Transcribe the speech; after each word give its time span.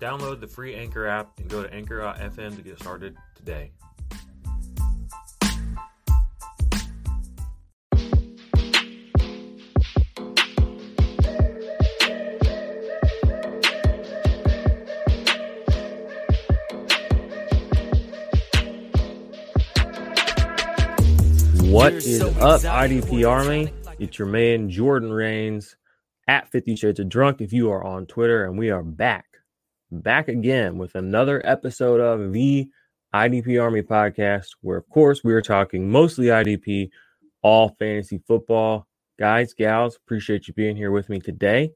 Download 0.00 0.40
the 0.40 0.46
free 0.46 0.74
Anchor 0.74 1.06
app 1.06 1.38
and 1.38 1.48
go 1.48 1.62
to 1.62 1.72
anchor.fm 1.72 2.56
to 2.56 2.62
get 2.62 2.78
started 2.78 3.16
today. 3.34 3.72
What 21.70 21.92
is 21.94 22.22
up, 22.22 22.62
IDP 22.62 23.28
Army? 23.28 23.72
It's 23.98 24.18
your 24.18 24.28
man 24.28 24.70
Jordan 24.70 25.12
Rains 25.12 25.76
at 26.26 26.50
50 26.50 26.76
Shades 26.76 27.00
of 27.00 27.08
Drunk 27.08 27.40
if 27.40 27.52
you 27.52 27.70
are 27.70 27.84
on 27.84 28.06
Twitter, 28.06 28.44
and 28.44 28.58
we 28.58 28.70
are 28.70 28.82
back, 28.82 29.25
back 30.00 30.28
again 30.28 30.78
with 30.78 30.94
another 30.94 31.40
episode 31.44 32.00
of 32.00 32.32
the 32.32 32.68
IDP 33.14 33.62
Army 33.62 33.82
podcast, 33.82 34.48
where 34.60 34.76
of 34.76 34.88
course 34.88 35.22
we 35.24 35.32
are 35.32 35.42
talking 35.42 35.90
mostly 35.90 36.26
IDP, 36.26 36.90
all 37.42 37.74
fantasy 37.78 38.20
football. 38.26 38.86
Guys, 39.18 39.54
gals, 39.54 39.96
appreciate 39.96 40.48
you 40.48 40.54
being 40.54 40.76
here 40.76 40.90
with 40.90 41.08
me 41.08 41.20
today. 41.20 41.70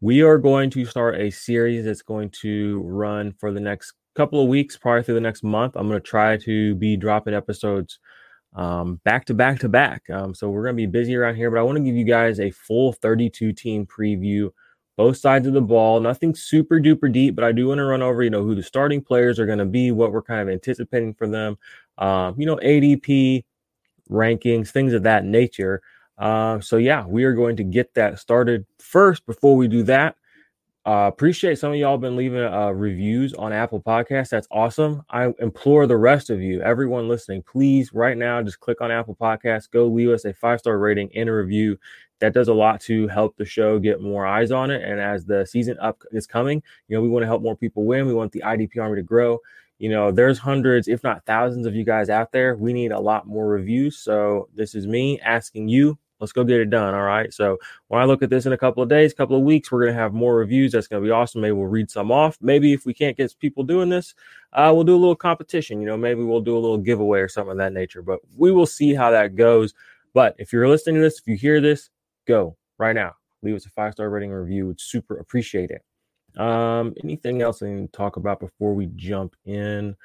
We 0.00 0.22
are 0.22 0.38
going 0.38 0.70
to 0.70 0.84
start 0.84 1.18
a 1.18 1.30
series 1.30 1.84
that's 1.86 2.02
going 2.02 2.30
to 2.42 2.82
run 2.84 3.32
for 3.32 3.52
the 3.52 3.60
next 3.60 3.94
couple 4.14 4.42
of 4.42 4.48
weeks, 4.48 4.76
probably 4.76 5.02
through 5.02 5.14
the 5.14 5.20
next 5.20 5.42
month. 5.42 5.76
I'm 5.76 5.88
going 5.88 6.00
to 6.00 6.06
try 6.06 6.36
to 6.38 6.74
be 6.74 6.96
dropping 6.96 7.34
episodes 7.34 7.98
um, 8.54 9.00
back 9.04 9.24
to 9.26 9.34
back 9.34 9.58
to 9.60 9.68
back. 9.68 10.02
Um, 10.10 10.34
so 10.34 10.48
we're 10.50 10.64
going 10.64 10.76
to 10.76 10.82
be 10.82 10.86
busy 10.86 11.16
around 11.16 11.36
here, 11.36 11.50
but 11.50 11.58
I 11.58 11.62
want 11.62 11.76
to 11.78 11.84
give 11.84 11.96
you 11.96 12.04
guys 12.04 12.38
a 12.38 12.50
full 12.50 12.92
32 12.92 13.52
team 13.52 13.86
preview, 13.86 14.50
both 14.96 15.16
sides 15.16 15.46
of 15.46 15.54
the 15.54 15.60
ball. 15.60 16.00
Nothing 16.00 16.34
super 16.34 16.78
duper 16.80 17.12
deep, 17.12 17.34
but 17.34 17.44
I 17.44 17.52
do 17.52 17.68
want 17.68 17.78
to 17.78 17.84
run 17.84 18.02
over, 18.02 18.22
you 18.22 18.30
know, 18.30 18.42
who 18.42 18.54
the 18.54 18.62
starting 18.62 19.02
players 19.02 19.38
are 19.38 19.46
going 19.46 19.58
to 19.58 19.64
be, 19.64 19.90
what 19.90 20.12
we're 20.12 20.22
kind 20.22 20.40
of 20.40 20.52
anticipating 20.52 21.14
for 21.14 21.26
them, 21.26 21.58
um, 21.98 22.34
you 22.38 22.46
know, 22.46 22.56
ADP 22.56 23.44
rankings, 24.10 24.70
things 24.70 24.92
of 24.92 25.02
that 25.04 25.24
nature. 25.24 25.82
Uh, 26.18 26.60
so 26.60 26.76
yeah, 26.76 27.04
we 27.06 27.24
are 27.24 27.32
going 27.32 27.56
to 27.56 27.64
get 27.64 27.94
that 27.94 28.18
started 28.18 28.66
first. 28.78 29.26
Before 29.26 29.56
we 29.56 29.66
do 29.68 29.82
that, 29.84 30.16
uh, 30.86 31.08
appreciate 31.12 31.58
some 31.58 31.72
of 31.72 31.78
y'all 31.78 31.96
been 31.96 32.14
leaving 32.14 32.42
uh, 32.42 32.68
reviews 32.68 33.32
on 33.34 33.54
Apple 33.54 33.80
Podcasts. 33.80 34.28
That's 34.28 34.46
awesome. 34.50 35.02
I 35.08 35.32
implore 35.38 35.86
the 35.86 35.96
rest 35.96 36.28
of 36.28 36.42
you, 36.42 36.60
everyone 36.60 37.08
listening, 37.08 37.42
please 37.42 37.94
right 37.94 38.16
now 38.16 38.42
just 38.42 38.60
click 38.60 38.82
on 38.82 38.90
Apple 38.90 39.16
Podcasts, 39.18 39.70
go 39.70 39.86
leave 39.86 40.10
us 40.10 40.26
a 40.26 40.34
five 40.34 40.60
star 40.60 40.78
rating 40.78 41.10
and 41.14 41.28
a 41.28 41.32
review. 41.32 41.78
That 42.20 42.34
does 42.34 42.48
a 42.48 42.54
lot 42.54 42.80
to 42.82 43.08
help 43.08 43.36
the 43.36 43.44
show 43.44 43.78
get 43.78 44.00
more 44.00 44.24
eyes 44.26 44.50
on 44.50 44.70
it. 44.70 44.82
And 44.82 45.00
as 45.00 45.24
the 45.24 45.44
season 45.44 45.78
up 45.80 46.02
is 46.12 46.26
coming, 46.26 46.62
you 46.88 46.96
know 46.96 47.02
we 47.02 47.08
want 47.08 47.22
to 47.22 47.26
help 47.26 47.42
more 47.42 47.56
people 47.56 47.84
win. 47.84 48.06
We 48.06 48.14
want 48.14 48.32
the 48.32 48.42
IDP 48.44 48.78
Army 48.80 48.96
to 48.96 49.02
grow. 49.02 49.40
You 49.78 49.90
know, 49.90 50.12
there's 50.12 50.38
hundreds, 50.38 50.86
if 50.86 51.02
not 51.02 51.26
thousands, 51.26 51.66
of 51.66 51.74
you 51.74 51.84
guys 51.84 52.08
out 52.08 52.30
there. 52.30 52.56
We 52.56 52.72
need 52.72 52.92
a 52.92 53.00
lot 53.00 53.26
more 53.26 53.46
reviews. 53.46 53.98
So 53.98 54.48
this 54.54 54.74
is 54.74 54.86
me 54.86 55.20
asking 55.20 55.68
you 55.68 55.98
Let's 56.20 56.32
go 56.32 56.44
get 56.44 56.60
it 56.60 56.70
done. 56.70 56.94
All 56.94 57.02
right. 57.02 57.32
So 57.34 57.58
when 57.88 58.00
I 58.00 58.04
look 58.04 58.22
at 58.22 58.30
this 58.30 58.46
in 58.46 58.52
a 58.52 58.58
couple 58.58 58.82
of 58.82 58.88
days, 58.88 59.12
couple 59.12 59.36
of 59.36 59.42
weeks, 59.42 59.70
we're 59.70 59.86
to 59.86 59.92
have 59.92 60.14
more 60.14 60.36
reviews. 60.36 60.72
That's 60.72 60.88
to 60.88 61.00
be 61.00 61.10
awesome. 61.10 61.40
Maybe 61.40 61.52
we'll 61.52 61.66
read 61.66 61.90
some 61.90 62.12
off. 62.12 62.38
Maybe 62.40 62.72
if 62.72 62.86
we 62.86 62.94
can't 62.94 63.16
get 63.16 63.34
people 63.38 63.64
doing 63.64 63.88
this, 63.88 64.14
uh, 64.52 64.70
we'll 64.74 64.84
do 64.84 64.94
a 64.94 64.96
little 64.96 65.16
competition. 65.16 65.80
You 65.80 65.86
know, 65.86 65.96
maybe 65.96 66.22
we'll 66.22 66.40
do 66.40 66.56
a 66.56 66.58
little 66.58 66.78
giveaway 66.78 67.20
or 67.20 67.28
something 67.28 67.52
of 67.52 67.58
that 67.58 67.72
nature. 67.72 68.00
But 68.00 68.20
we 68.36 68.52
will 68.52 68.66
see 68.66 68.94
how 68.94 69.10
that 69.10 69.34
goes. 69.34 69.74
But 70.14 70.36
if 70.38 70.52
you're 70.52 70.68
listening 70.68 70.94
to 70.94 71.00
this, 71.02 71.18
if 71.18 71.26
you 71.26 71.36
hear 71.36 71.60
this, 71.60 71.90
go 72.26 72.56
right 72.78 72.94
now. 72.94 73.14
Leave 73.42 73.56
us 73.56 73.66
a 73.66 73.70
five 73.70 73.92
star 73.92 74.10
rating 74.10 74.30
review. 74.30 74.66
Would 74.66 74.80
super 74.80 75.16
appreciate 75.18 75.70
it. 75.70 75.82
Um, 76.40 76.94
anything 77.02 77.42
else 77.42 77.62
I 77.62 77.68
need 77.68 77.92
to 77.92 77.96
talk 77.96 78.16
about 78.16 78.40
before 78.40 78.74
we 78.74 78.86
jump 78.96 79.36
in? 79.44 79.96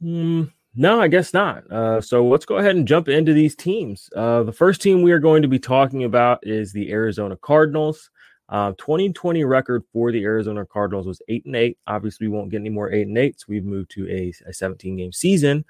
Hmm. 0.00 0.44
No, 0.78 1.00
I 1.00 1.08
guess 1.08 1.32
not. 1.32 1.70
Uh, 1.70 2.02
so 2.02 2.26
let's 2.26 2.44
go 2.44 2.56
ahead 2.56 2.76
and 2.76 2.86
jump 2.86 3.08
into 3.08 3.32
these 3.32 3.56
teams. 3.56 4.10
Uh, 4.14 4.42
the 4.42 4.52
first 4.52 4.82
team 4.82 5.00
we 5.00 5.10
are 5.10 5.18
going 5.18 5.40
to 5.40 5.48
be 5.48 5.58
talking 5.58 6.04
about 6.04 6.38
is 6.42 6.70
the 6.72 6.92
Arizona 6.92 7.36
Cardinals. 7.36 8.10
Uh, 8.50 8.72
2020 8.78 9.42
record 9.44 9.82
for 9.92 10.12
the 10.12 10.22
Arizona 10.22 10.64
Cardinals 10.66 11.06
was 11.06 11.22
eight 11.28 11.46
and 11.46 11.56
eight. 11.56 11.78
Obviously, 11.86 12.28
we 12.28 12.36
won't 12.36 12.50
get 12.50 12.60
any 12.60 12.68
more 12.68 12.92
eight 12.92 13.08
and 13.08 13.16
eights. 13.16 13.48
We've 13.48 13.64
moved 13.64 13.90
to 13.92 14.08
a, 14.08 14.32
a 14.46 14.52
17 14.52 14.96
game 14.96 15.12
season, 15.12 15.64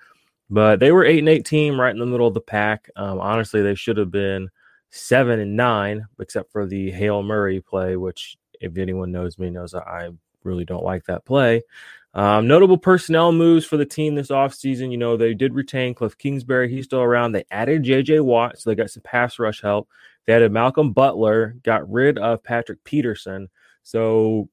but 0.51 0.81
they 0.81 0.91
were 0.91 1.05
eight 1.05 1.21
and 1.21 1.29
eight 1.29 1.47
team 1.47 1.81
right 1.81 1.93
in 1.95 2.01
the 2.01 2.07
middle 2.07 2.27
of 2.27 2.35
the 2.35 2.41
pack. 2.41 2.91
Um, 2.97 3.21
honestly, 3.21 3.63
they 3.63 3.77
should 3.77 3.97
have 3.97 4.11
been 4.11 4.51
seven 4.91 5.41
and 5.41 5.57
nine, 5.57 6.07
except 6.21 6.53
for 6.53 6.67
the 6.67 6.91
Hail 6.91 7.23
Murray 7.23 7.61
play, 7.61 7.97
which 7.97 8.37
if 8.61 8.79
anyone 8.79 9.13
knows 9.13 9.39
me 9.39 9.51
knows 9.51 9.73
that 9.73 9.87
I 9.87 10.11
really 10.45 10.65
don't 10.65 10.85
like 10.85 11.05
that 11.07 11.25
play. 11.25 11.63
Um, 12.15 12.49
notable 12.49 12.79
personnel 12.79 13.31
moves 13.31 13.67
for 13.67 13.77
the 13.77 13.85
team 13.85 14.15
this 14.15 14.31
offseason. 14.31 14.91
You 14.91 14.97
know, 14.97 15.19
they 15.19 15.35
did 15.35 15.55
retain 15.55 15.93
Cliff 15.95 16.17
Kingsbury. 16.17 16.71
He's 16.71 16.87
still 16.87 17.03
around. 17.03 17.33
They 17.33 17.45
added 17.51 17.85
JJ 17.85 18.25
Watt, 18.25 18.59
so 18.59 18.71
they 18.71 18.75
got 18.75 18.91
some 18.91 19.03
pass 19.03 19.39
rush 19.39 19.61
help. 19.61 19.89
They 20.25 20.33
added 20.33 20.51
Malcolm 20.51 20.93
Butler, 20.93 21.57
got 21.63 21.91
rid 21.91 22.17
of 22.19 22.43
Patrick 22.43 22.83
Peterson. 22.85 23.49
So, 23.83 24.49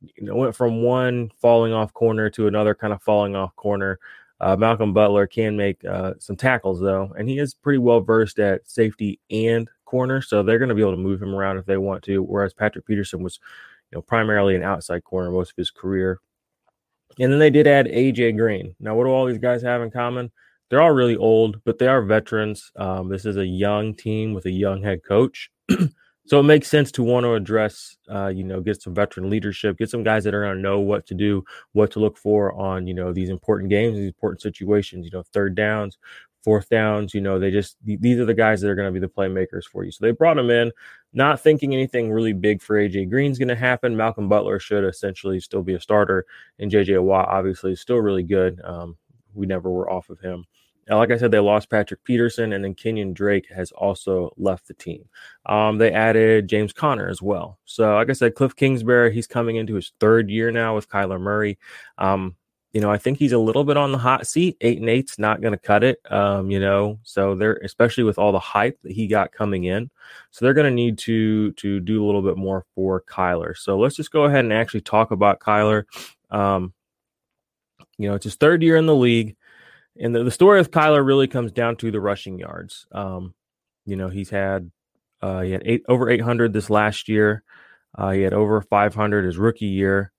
you 0.00 0.24
know, 0.24 0.36
went 0.36 0.56
from 0.56 0.82
one 0.82 1.30
falling 1.38 1.74
off 1.74 1.92
corner 1.92 2.30
to 2.30 2.46
another 2.46 2.74
kind 2.74 2.94
of 2.94 3.02
falling 3.02 3.36
off 3.36 3.54
corner. 3.56 3.98
Uh, 4.42 4.56
Malcolm 4.56 4.92
Butler 4.92 5.28
can 5.28 5.56
make 5.56 5.84
uh, 5.84 6.14
some 6.18 6.36
tackles 6.36 6.80
though, 6.80 7.14
and 7.16 7.28
he 7.28 7.38
is 7.38 7.54
pretty 7.54 7.78
well 7.78 8.00
versed 8.00 8.40
at 8.40 8.68
safety 8.68 9.20
and 9.30 9.70
corner, 9.84 10.20
so 10.20 10.42
they're 10.42 10.58
going 10.58 10.68
to 10.68 10.74
be 10.74 10.80
able 10.80 10.90
to 10.90 10.96
move 10.96 11.22
him 11.22 11.34
around 11.34 11.58
if 11.58 11.66
they 11.66 11.76
want 11.76 12.02
to. 12.04 12.22
Whereas 12.22 12.52
Patrick 12.52 12.84
Peterson 12.84 13.22
was, 13.22 13.38
you 13.90 13.96
know, 13.96 14.02
primarily 14.02 14.56
an 14.56 14.64
outside 14.64 15.04
corner 15.04 15.30
most 15.30 15.50
of 15.50 15.56
his 15.56 15.70
career. 15.70 16.18
And 17.20 17.30
then 17.30 17.38
they 17.38 17.50
did 17.50 17.68
add 17.68 17.86
AJ 17.86 18.36
Green. 18.36 18.74
Now, 18.80 18.96
what 18.96 19.04
do 19.04 19.10
all 19.10 19.26
these 19.26 19.38
guys 19.38 19.62
have 19.62 19.80
in 19.80 19.90
common? 19.90 20.32
They're 20.70 20.82
all 20.82 20.90
really 20.90 21.16
old, 21.16 21.62
but 21.64 21.78
they 21.78 21.86
are 21.86 22.02
veterans. 22.02 22.72
Um, 22.76 23.08
this 23.08 23.26
is 23.26 23.36
a 23.36 23.46
young 23.46 23.94
team 23.94 24.32
with 24.32 24.46
a 24.46 24.50
young 24.50 24.82
head 24.82 25.04
coach. 25.04 25.50
So 26.26 26.38
it 26.38 26.44
makes 26.44 26.68
sense 26.68 26.92
to 26.92 27.02
want 27.02 27.24
to 27.24 27.34
address, 27.34 27.96
uh, 28.08 28.28
you 28.28 28.44
know, 28.44 28.60
get 28.60 28.80
some 28.80 28.94
veteran 28.94 29.28
leadership, 29.28 29.76
get 29.76 29.90
some 29.90 30.04
guys 30.04 30.22
that 30.24 30.34
are 30.34 30.44
going 30.44 30.56
to 30.56 30.62
know 30.62 30.78
what 30.78 31.04
to 31.06 31.14
do, 31.14 31.44
what 31.72 31.90
to 31.92 32.00
look 32.00 32.16
for 32.16 32.52
on, 32.54 32.86
you 32.86 32.94
know, 32.94 33.12
these 33.12 33.28
important 33.28 33.70
games, 33.70 33.96
these 33.96 34.06
important 34.06 34.40
situations, 34.40 35.04
you 35.04 35.10
know, 35.12 35.24
third 35.32 35.56
downs, 35.56 35.98
fourth 36.44 36.68
downs, 36.68 37.12
you 37.12 37.20
know, 37.20 37.38
they 37.40 37.50
just, 37.50 37.76
these 37.84 38.20
are 38.20 38.24
the 38.24 38.34
guys 38.34 38.60
that 38.60 38.70
are 38.70 38.74
going 38.76 38.86
to 38.86 38.92
be 38.92 39.04
the 39.04 39.12
playmakers 39.12 39.64
for 39.64 39.84
you. 39.84 39.90
So 39.90 40.04
they 40.04 40.12
brought 40.12 40.36
them 40.36 40.50
in, 40.50 40.70
not 41.12 41.40
thinking 41.40 41.74
anything 41.74 42.12
really 42.12 42.32
big 42.32 42.62
for 42.62 42.76
AJ 42.76 43.10
Green's 43.10 43.38
going 43.38 43.48
to 43.48 43.56
happen. 43.56 43.96
Malcolm 43.96 44.28
Butler 44.28 44.60
should 44.60 44.84
essentially 44.84 45.40
still 45.40 45.62
be 45.62 45.74
a 45.74 45.80
starter, 45.80 46.24
and 46.58 46.70
JJ 46.70 47.02
Watt 47.02 47.28
obviously 47.28 47.72
is 47.72 47.80
still 47.80 47.98
really 47.98 48.22
good. 48.22 48.60
Um, 48.64 48.96
we 49.34 49.46
never 49.46 49.70
were 49.70 49.90
off 49.90 50.08
of 50.08 50.20
him. 50.20 50.44
Like 50.88 51.12
I 51.12 51.16
said, 51.16 51.30
they 51.30 51.38
lost 51.38 51.70
Patrick 51.70 52.02
Peterson, 52.02 52.52
and 52.52 52.64
then 52.64 52.74
Kenyon 52.74 53.12
Drake 53.12 53.46
has 53.54 53.70
also 53.72 54.32
left 54.36 54.66
the 54.66 54.74
team. 54.74 55.08
Um, 55.46 55.78
they 55.78 55.92
added 55.92 56.48
James 56.48 56.72
Conner 56.72 57.08
as 57.08 57.22
well. 57.22 57.58
So, 57.64 57.94
like 57.94 58.10
I 58.10 58.14
said, 58.14 58.34
Cliff 58.34 58.56
Kingsbury, 58.56 59.14
he's 59.14 59.28
coming 59.28 59.56
into 59.56 59.74
his 59.74 59.92
third 60.00 60.28
year 60.28 60.50
now 60.50 60.74
with 60.74 60.88
Kyler 60.88 61.20
Murray. 61.20 61.58
Um, 61.98 62.36
you 62.72 62.80
know, 62.80 62.90
I 62.90 62.96
think 62.98 63.18
he's 63.18 63.32
a 63.32 63.38
little 63.38 63.64
bit 63.64 63.76
on 63.76 63.92
the 63.92 63.98
hot 63.98 64.26
seat. 64.26 64.56
Eight 64.60 64.80
and 64.80 64.88
eight's 64.88 65.18
not 65.18 65.42
going 65.42 65.52
to 65.52 65.58
cut 65.58 65.84
it. 65.84 65.98
Um, 66.10 66.50
you 66.50 66.58
know, 66.58 66.98
so 67.02 67.34
they're 67.34 67.56
especially 67.56 68.04
with 68.04 68.18
all 68.18 68.32
the 68.32 68.38
hype 68.38 68.80
that 68.82 68.92
he 68.92 69.06
got 69.06 69.30
coming 69.30 69.64
in, 69.64 69.90
so 70.30 70.44
they're 70.44 70.54
going 70.54 70.70
to 70.70 70.74
need 70.74 70.98
to 70.98 71.52
to 71.52 71.80
do 71.80 72.02
a 72.02 72.06
little 72.06 72.22
bit 72.22 72.36
more 72.36 72.64
for 72.74 73.02
Kyler. 73.02 73.56
So 73.56 73.78
let's 73.78 73.94
just 73.94 74.10
go 74.10 74.24
ahead 74.24 74.44
and 74.44 74.52
actually 74.52 74.80
talk 74.80 75.10
about 75.10 75.40
Kyler. 75.40 75.84
Um, 76.30 76.72
you 77.98 78.08
know, 78.08 78.14
it's 78.14 78.24
his 78.24 78.36
third 78.36 78.62
year 78.62 78.76
in 78.76 78.86
the 78.86 78.96
league. 78.96 79.36
And 79.98 80.14
the, 80.14 80.24
the 80.24 80.30
story 80.30 80.60
of 80.60 80.70
Kyler 80.70 81.04
really 81.04 81.28
comes 81.28 81.52
down 81.52 81.76
to 81.76 81.90
the 81.90 82.00
rushing 82.00 82.38
yards. 82.38 82.86
Um, 82.92 83.34
you 83.84 83.96
know, 83.96 84.08
he's 84.08 84.30
had 84.30 84.70
uh, 85.20 85.42
he 85.42 85.52
had 85.52 85.62
eight 85.64 85.82
over 85.88 86.08
800 86.10 86.52
this 86.52 86.70
last 86.70 87.08
year. 87.08 87.42
Uh, 87.96 88.10
he 88.10 88.22
had 88.22 88.32
over 88.32 88.60
500 88.60 89.24
his 89.24 89.38
rookie 89.38 89.66
year. 89.66 90.12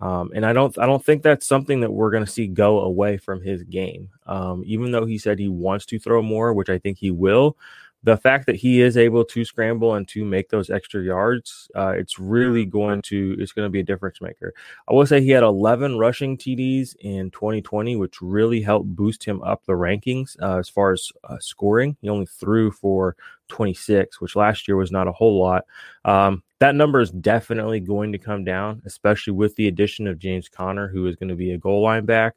Um, 0.00 0.32
and 0.34 0.44
I 0.44 0.52
don't 0.52 0.76
I 0.78 0.86
don't 0.86 1.04
think 1.04 1.22
that's 1.22 1.46
something 1.46 1.80
that 1.80 1.92
we're 1.92 2.10
going 2.10 2.24
to 2.24 2.30
see 2.30 2.48
go 2.48 2.80
away 2.80 3.16
from 3.16 3.40
his 3.40 3.62
game. 3.62 4.10
Um, 4.26 4.62
even 4.66 4.90
though 4.90 5.06
he 5.06 5.18
said 5.18 5.38
he 5.38 5.48
wants 5.48 5.86
to 5.86 5.98
throw 5.98 6.20
more, 6.20 6.52
which 6.52 6.68
I 6.68 6.78
think 6.78 6.98
he 6.98 7.10
will, 7.10 7.56
the 8.04 8.18
fact 8.18 8.44
that 8.46 8.56
he 8.56 8.82
is 8.82 8.98
able 8.98 9.24
to 9.24 9.44
scramble 9.46 9.94
and 9.94 10.06
to 10.08 10.26
make 10.26 10.50
those 10.50 10.68
extra 10.68 11.02
yards, 11.02 11.68
uh, 11.74 11.94
it's 11.96 12.18
really 12.18 12.66
going 12.66 13.00
to 13.02 13.34
it's 13.38 13.52
going 13.52 13.64
to 13.66 13.70
be 13.70 13.80
a 13.80 13.84
difference 13.84 14.20
maker. 14.20 14.52
I 14.88 14.92
will 14.92 15.06
say 15.06 15.22
he 15.22 15.30
had 15.30 15.42
11 15.42 15.98
rushing 15.98 16.36
TDs 16.36 16.94
in 17.00 17.30
2020, 17.30 17.96
which 17.96 18.20
really 18.20 18.60
helped 18.60 18.94
boost 18.94 19.24
him 19.24 19.42
up 19.42 19.64
the 19.64 19.72
rankings 19.72 20.36
uh, 20.42 20.58
as 20.58 20.68
far 20.68 20.92
as 20.92 21.10
uh, 21.24 21.38
scoring. 21.40 21.96
He 22.02 22.10
only 22.10 22.26
threw 22.26 22.70
for 22.70 23.16
26, 23.48 24.20
which 24.20 24.36
last 24.36 24.68
year 24.68 24.76
was 24.76 24.92
not 24.92 25.08
a 25.08 25.12
whole 25.12 25.40
lot. 25.40 25.64
Um, 26.04 26.42
that 26.60 26.74
number 26.74 27.00
is 27.00 27.10
definitely 27.10 27.80
going 27.80 28.12
to 28.12 28.18
come 28.18 28.44
down, 28.44 28.82
especially 28.84 29.32
with 29.32 29.56
the 29.56 29.68
addition 29.68 30.06
of 30.06 30.18
James 30.18 30.48
Conner, 30.48 30.88
who 30.88 31.06
is 31.06 31.16
going 31.16 31.30
to 31.30 31.34
be 31.34 31.52
a 31.52 31.58
goal 31.58 31.82
line 31.82 32.04
back. 32.04 32.34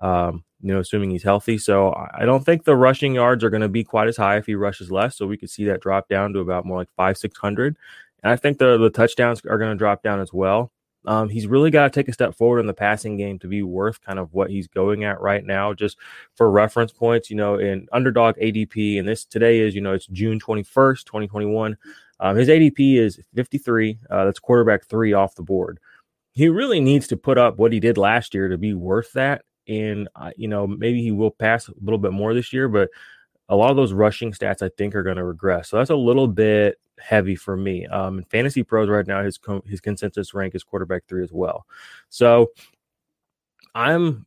Um, 0.00 0.44
you 0.64 0.72
know, 0.72 0.80
assuming 0.80 1.10
he's 1.10 1.22
healthy. 1.22 1.58
So 1.58 1.94
I 2.14 2.24
don't 2.24 2.42
think 2.42 2.64
the 2.64 2.74
rushing 2.74 3.14
yards 3.14 3.44
are 3.44 3.50
going 3.50 3.60
to 3.60 3.68
be 3.68 3.84
quite 3.84 4.08
as 4.08 4.16
high 4.16 4.38
if 4.38 4.46
he 4.46 4.54
rushes 4.54 4.90
less. 4.90 5.16
So 5.16 5.26
we 5.26 5.36
could 5.36 5.50
see 5.50 5.64
that 5.66 5.82
drop 5.82 6.08
down 6.08 6.32
to 6.32 6.38
about 6.38 6.64
more 6.64 6.78
like 6.78 6.88
five, 6.96 7.18
600. 7.18 7.76
And 8.22 8.32
I 8.32 8.36
think 8.36 8.56
the, 8.56 8.78
the 8.78 8.88
touchdowns 8.88 9.42
are 9.44 9.58
going 9.58 9.72
to 9.72 9.78
drop 9.78 10.02
down 10.02 10.20
as 10.20 10.32
well. 10.32 10.72
Um, 11.06 11.28
he's 11.28 11.46
really 11.46 11.70
got 11.70 11.84
to 11.84 11.90
take 11.90 12.08
a 12.08 12.14
step 12.14 12.34
forward 12.34 12.60
in 12.60 12.66
the 12.66 12.72
passing 12.72 13.18
game 13.18 13.38
to 13.40 13.46
be 13.46 13.62
worth 13.62 14.00
kind 14.00 14.18
of 14.18 14.32
what 14.32 14.48
he's 14.48 14.66
going 14.66 15.04
at 15.04 15.20
right 15.20 15.44
now. 15.44 15.74
Just 15.74 15.98
for 16.34 16.50
reference 16.50 16.92
points, 16.92 17.28
you 17.28 17.36
know, 17.36 17.58
in 17.58 17.86
underdog 17.92 18.36
ADP, 18.36 18.98
and 18.98 19.06
this 19.06 19.26
today 19.26 19.60
is, 19.60 19.74
you 19.74 19.82
know, 19.82 19.92
it's 19.92 20.06
June 20.06 20.40
21st, 20.40 21.04
2021. 21.04 21.76
Um, 22.20 22.36
his 22.36 22.48
ADP 22.48 22.96
is 22.96 23.20
53. 23.34 23.98
Uh, 24.08 24.24
that's 24.24 24.38
quarterback 24.38 24.86
three 24.86 25.12
off 25.12 25.34
the 25.34 25.42
board. 25.42 25.78
He 26.32 26.48
really 26.48 26.80
needs 26.80 27.06
to 27.08 27.18
put 27.18 27.36
up 27.36 27.58
what 27.58 27.72
he 27.72 27.80
did 27.80 27.98
last 27.98 28.32
year 28.32 28.48
to 28.48 28.56
be 28.56 28.72
worth 28.72 29.12
that 29.12 29.42
and 29.68 30.08
uh, 30.16 30.30
you 30.36 30.48
know 30.48 30.66
maybe 30.66 31.02
he 31.02 31.10
will 31.10 31.30
pass 31.30 31.68
a 31.68 31.74
little 31.82 31.98
bit 31.98 32.12
more 32.12 32.34
this 32.34 32.52
year, 32.52 32.68
but 32.68 32.90
a 33.48 33.56
lot 33.56 33.70
of 33.70 33.76
those 33.76 33.92
rushing 33.92 34.32
stats 34.32 34.62
I 34.62 34.70
think 34.76 34.94
are 34.94 35.02
going 35.02 35.16
to 35.16 35.24
regress. 35.24 35.68
So 35.68 35.76
that's 35.76 35.90
a 35.90 35.96
little 35.96 36.28
bit 36.28 36.78
heavy 36.98 37.36
for 37.36 37.56
me. 37.56 37.86
Um, 37.86 38.18
in 38.18 38.24
fantasy 38.24 38.62
pros 38.62 38.88
right 38.88 39.06
now, 39.06 39.22
his 39.22 39.38
his 39.66 39.80
consensus 39.80 40.34
rank 40.34 40.54
is 40.54 40.64
quarterback 40.64 41.04
three 41.06 41.22
as 41.22 41.32
well. 41.32 41.66
So 42.08 42.52
I'm 43.74 44.26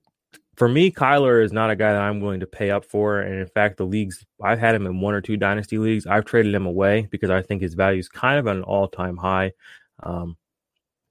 for 0.57 0.67
me, 0.67 0.91
Kyler 0.91 1.43
is 1.43 1.53
not 1.53 1.69
a 1.69 1.75
guy 1.75 1.93
that 1.93 2.01
I'm 2.01 2.19
willing 2.19 2.39
to 2.39 2.47
pay 2.47 2.71
up 2.71 2.83
for. 2.83 3.21
And 3.21 3.39
in 3.39 3.47
fact, 3.47 3.77
the 3.77 3.85
leagues 3.85 4.25
I've 4.41 4.59
had 4.59 4.73
him 4.73 4.87
in 4.87 4.99
one 4.99 5.13
or 5.13 5.21
two 5.21 5.37
dynasty 5.37 5.77
leagues, 5.77 6.07
I've 6.07 6.25
traded 6.25 6.53
him 6.53 6.65
away 6.65 7.07
because 7.11 7.29
I 7.29 7.43
think 7.43 7.61
his 7.61 7.75
value 7.75 7.99
is 7.99 8.09
kind 8.09 8.39
of 8.39 8.47
at 8.47 8.55
an 8.55 8.63
all 8.63 8.87
time 8.87 9.17
high. 9.17 9.53
Um, 10.01 10.35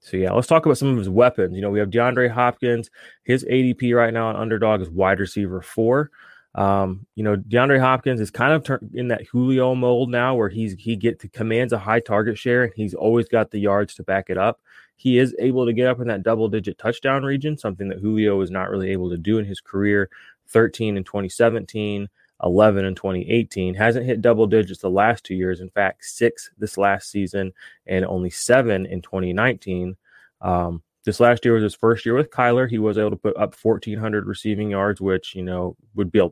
so 0.07 0.15
yeah, 0.15 0.31
let's 0.31 0.47
talk 0.47 0.65
about 0.65 0.77
some 0.77 0.87
of 0.87 0.97
his 0.97 1.09
weapons. 1.09 1.53
You 1.53 1.61
know, 1.61 1.69
we 1.69 1.79
have 1.79 1.89
DeAndre 1.89 2.29
Hopkins. 2.29 2.89
His 3.23 3.43
ADP 3.43 3.93
right 3.93 4.13
now 4.13 4.27
on 4.27 4.37
underdog 4.37 4.81
is 4.81 4.89
wide 4.89 5.19
receiver 5.19 5.61
four. 5.61 6.11
Um, 6.55 7.05
you 7.15 7.23
know, 7.25 7.35
DeAndre 7.35 7.81
Hopkins 7.81 8.21
is 8.21 8.31
kind 8.31 8.53
of 8.53 8.63
tur- 8.63 8.79
in 8.93 9.09
that 9.09 9.27
Julio 9.27 9.75
mold 9.75 10.09
now, 10.09 10.33
where 10.33 10.47
he's 10.47 10.75
he 10.79 10.95
get 10.95 11.19
to, 11.19 11.27
commands 11.27 11.73
a 11.73 11.77
high 11.77 11.99
target 11.99 12.37
share, 12.37 12.63
and 12.63 12.73
he's 12.73 12.93
always 12.93 13.27
got 13.27 13.51
the 13.51 13.59
yards 13.59 13.95
to 13.95 14.03
back 14.03 14.29
it 14.29 14.37
up. 14.37 14.61
He 14.95 15.17
is 15.17 15.35
able 15.39 15.65
to 15.65 15.73
get 15.73 15.87
up 15.87 15.99
in 15.99 16.07
that 16.07 16.23
double 16.23 16.47
digit 16.47 16.77
touchdown 16.77 17.23
region, 17.23 17.57
something 17.57 17.89
that 17.89 17.99
Julio 17.99 18.37
was 18.37 18.49
not 18.49 18.69
really 18.69 18.91
able 18.91 19.09
to 19.09 19.17
do 19.17 19.39
in 19.39 19.45
his 19.45 19.59
career. 19.59 20.09
13 20.47 20.95
in 20.95 21.03
2017, 21.03 22.07
11 22.43 22.85
in 22.85 22.95
2018. 22.95 23.73
Hasn't 23.73 24.05
hit 24.05 24.21
double 24.21 24.47
digits 24.47 24.81
the 24.81 24.89
last 24.89 25.23
two 25.23 25.35
years. 25.35 25.61
In 25.61 25.69
fact, 25.69 26.05
six 26.05 26.49
this 26.57 26.77
last 26.77 27.09
season 27.09 27.53
and 27.85 28.05
only 28.05 28.29
seven 28.29 28.85
in 28.85 29.01
2019. 29.01 29.95
Um, 30.41 30.83
this 31.05 31.19
last 31.19 31.45
year 31.45 31.53
was 31.53 31.63
his 31.63 31.75
first 31.75 32.05
year 32.05 32.15
with 32.15 32.31
Kyler. 32.31 32.69
He 32.69 32.79
was 32.79 32.97
able 32.97 33.11
to 33.11 33.15
put 33.15 33.37
up 33.37 33.55
1,400 33.59 34.25
receiving 34.25 34.71
yards, 34.71 34.99
which, 34.99 35.35
you 35.35 35.41
know, 35.41 35.75
would 35.95 36.11
be 36.11 36.19
a, 36.19 36.27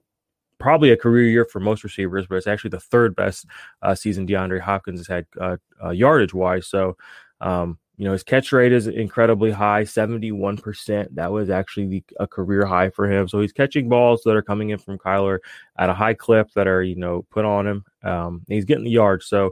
probably 0.60 0.92
a 0.92 0.98
career 0.98 1.30
year 1.30 1.46
for 1.46 1.60
most 1.60 1.84
receivers, 1.84 2.28
but 2.28 2.36
it's 2.36 2.48
actually 2.48 2.72
the 2.72 2.80
third 2.80 3.16
best 3.16 3.46
uh, 3.82 3.96
season 3.96 4.28
DeAndre 4.28 4.60
Hopkins 4.60 5.00
has 5.00 5.08
had 5.08 5.26
uh, 5.40 5.58
uh, 5.84 5.92
yardage 5.92 6.34
wise. 6.34 6.68
So, 6.68 6.98
um, 7.40 7.78
you 7.98 8.06
know, 8.06 8.12
his 8.12 8.24
catch 8.24 8.52
rate 8.52 8.74
is 8.74 8.88
incredibly 8.88 9.52
high, 9.52 9.84
71%. 9.84 11.08
That 11.16 11.32
was 11.32 11.50
actually 11.50 11.88
the, 11.88 12.04
a 12.20 12.28
career 12.28 12.66
high 12.66 12.90
for 12.90 13.10
him. 13.10 13.28
So 13.28 13.40
he's 13.40 13.54
catching 13.54 13.88
balls 13.88 14.22
that 14.24 14.36
are 14.36 14.42
coming 14.42 14.72
in 14.72 14.78
from 14.78 14.98
Kyler 14.98 15.40
at 15.78 15.90
a 15.90 15.94
high 15.94 16.14
clip 16.14 16.52
that 16.56 16.68
are, 16.68 16.84
you 16.84 16.96
know, 16.96 17.26
put 17.30 17.46
on 17.46 17.66
him. 17.66 17.86
Um, 18.04 18.42
he's 18.50 18.66
getting 18.66 18.84
the 18.84 18.92
yards. 18.92 19.28
So 19.28 19.52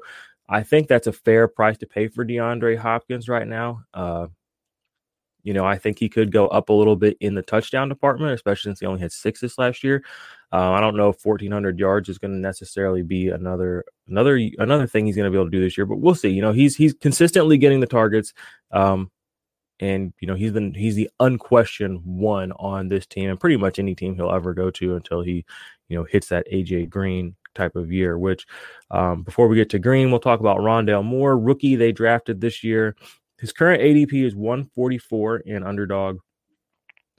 I 0.50 0.64
think 0.64 0.88
that's 0.88 1.08
a 1.08 1.14
fair 1.14 1.48
price 1.48 1.78
to 1.80 1.88
pay 1.88 2.10
for 2.10 2.26
DeAndre 2.26 2.78
Hopkins 2.78 3.30
right 3.30 3.48
now. 3.48 3.84
Uh, 3.94 4.28
you 5.44 5.54
know, 5.54 5.66
I 5.66 5.78
think 5.78 6.00
he 6.00 6.10
could 6.10 6.32
go 6.32 6.48
up 6.48 6.70
a 6.70 6.74
little 6.74 6.96
bit 6.96 7.18
in 7.20 7.36
the 7.36 7.42
touchdown 7.42 7.90
department, 7.90 8.34
especially 8.34 8.70
since 8.70 8.80
he 8.80 8.86
only 8.86 9.02
had 9.02 9.12
six 9.12 9.40
this 9.42 9.58
last 9.58 9.84
year. 9.84 10.04
Uh, 10.54 10.72
I 10.74 10.82
don't 10.82 10.96
know 10.96 11.10
if 11.10 11.26
1,400 11.26 11.80
yards 11.80 12.10
is 12.10 12.20
going 12.20 12.32
to 12.32 12.38
necessarily 12.38 13.02
be 13.02 13.30
another 13.30 13.84
another 14.08 14.38
another 14.60 14.86
thing 14.86 15.08
he's 15.08 15.16
going 15.16 15.26
to 15.26 15.32
be 15.32 15.38
able 15.38 15.48
to 15.48 15.52
do 15.52 15.60
this 15.60 15.76
year, 15.76 15.88
but 15.88 15.98
we'll 15.98 16.14
see. 16.14 16.30
You 16.30 16.44
know, 16.44 16.52
he's 16.52 16.76
he's 16.76 16.94
consistently 16.94 17.58
getting 17.58 17.80
the 17.80 17.88
targets, 17.88 18.34
um, 18.70 19.10
and 19.80 20.14
you 20.20 20.28
know 20.28 20.36
he's 20.36 20.52
been 20.52 20.76
he's 20.76 20.94
the 20.94 21.10
unquestioned 21.20 22.02
one 22.06 22.52
on 22.52 22.88
this 22.88 23.08
team 23.08 23.32
and 23.32 23.40
pretty 23.40 23.58
much 23.58 23.80
any 23.80 23.96
team 23.96 24.14
he'll 24.16 24.30
ever 24.30 24.54
go 24.54 24.70
to 24.70 24.96
until 24.96 25.24
he, 25.24 25.44
you 25.90 25.98
know, 25.98 26.04
hits 26.04 26.28
that 26.28 26.46
AJ 26.54 26.88
Green 26.88 27.36
type 27.56 27.76
of 27.76 27.92
year. 27.92 28.20
Which, 28.20 28.46
um, 28.92 29.24
before 29.24 29.48
we 29.48 29.56
get 29.56 29.72
to 29.72 29.80
Green, 29.80 30.12
we'll 30.12 30.20
talk 30.20 30.40
about 30.40 30.60
Rondale 30.60 31.04
Moore, 31.04 31.36
rookie 31.36 31.76
they 31.76 31.92
drafted 31.92 32.42
this 32.42 32.64
year. 32.64 32.96
His 33.40 33.52
current 33.52 33.82
ADP 33.82 34.24
is 34.24 34.36
144 34.36 35.38
in 35.38 35.64
underdog. 35.64 36.20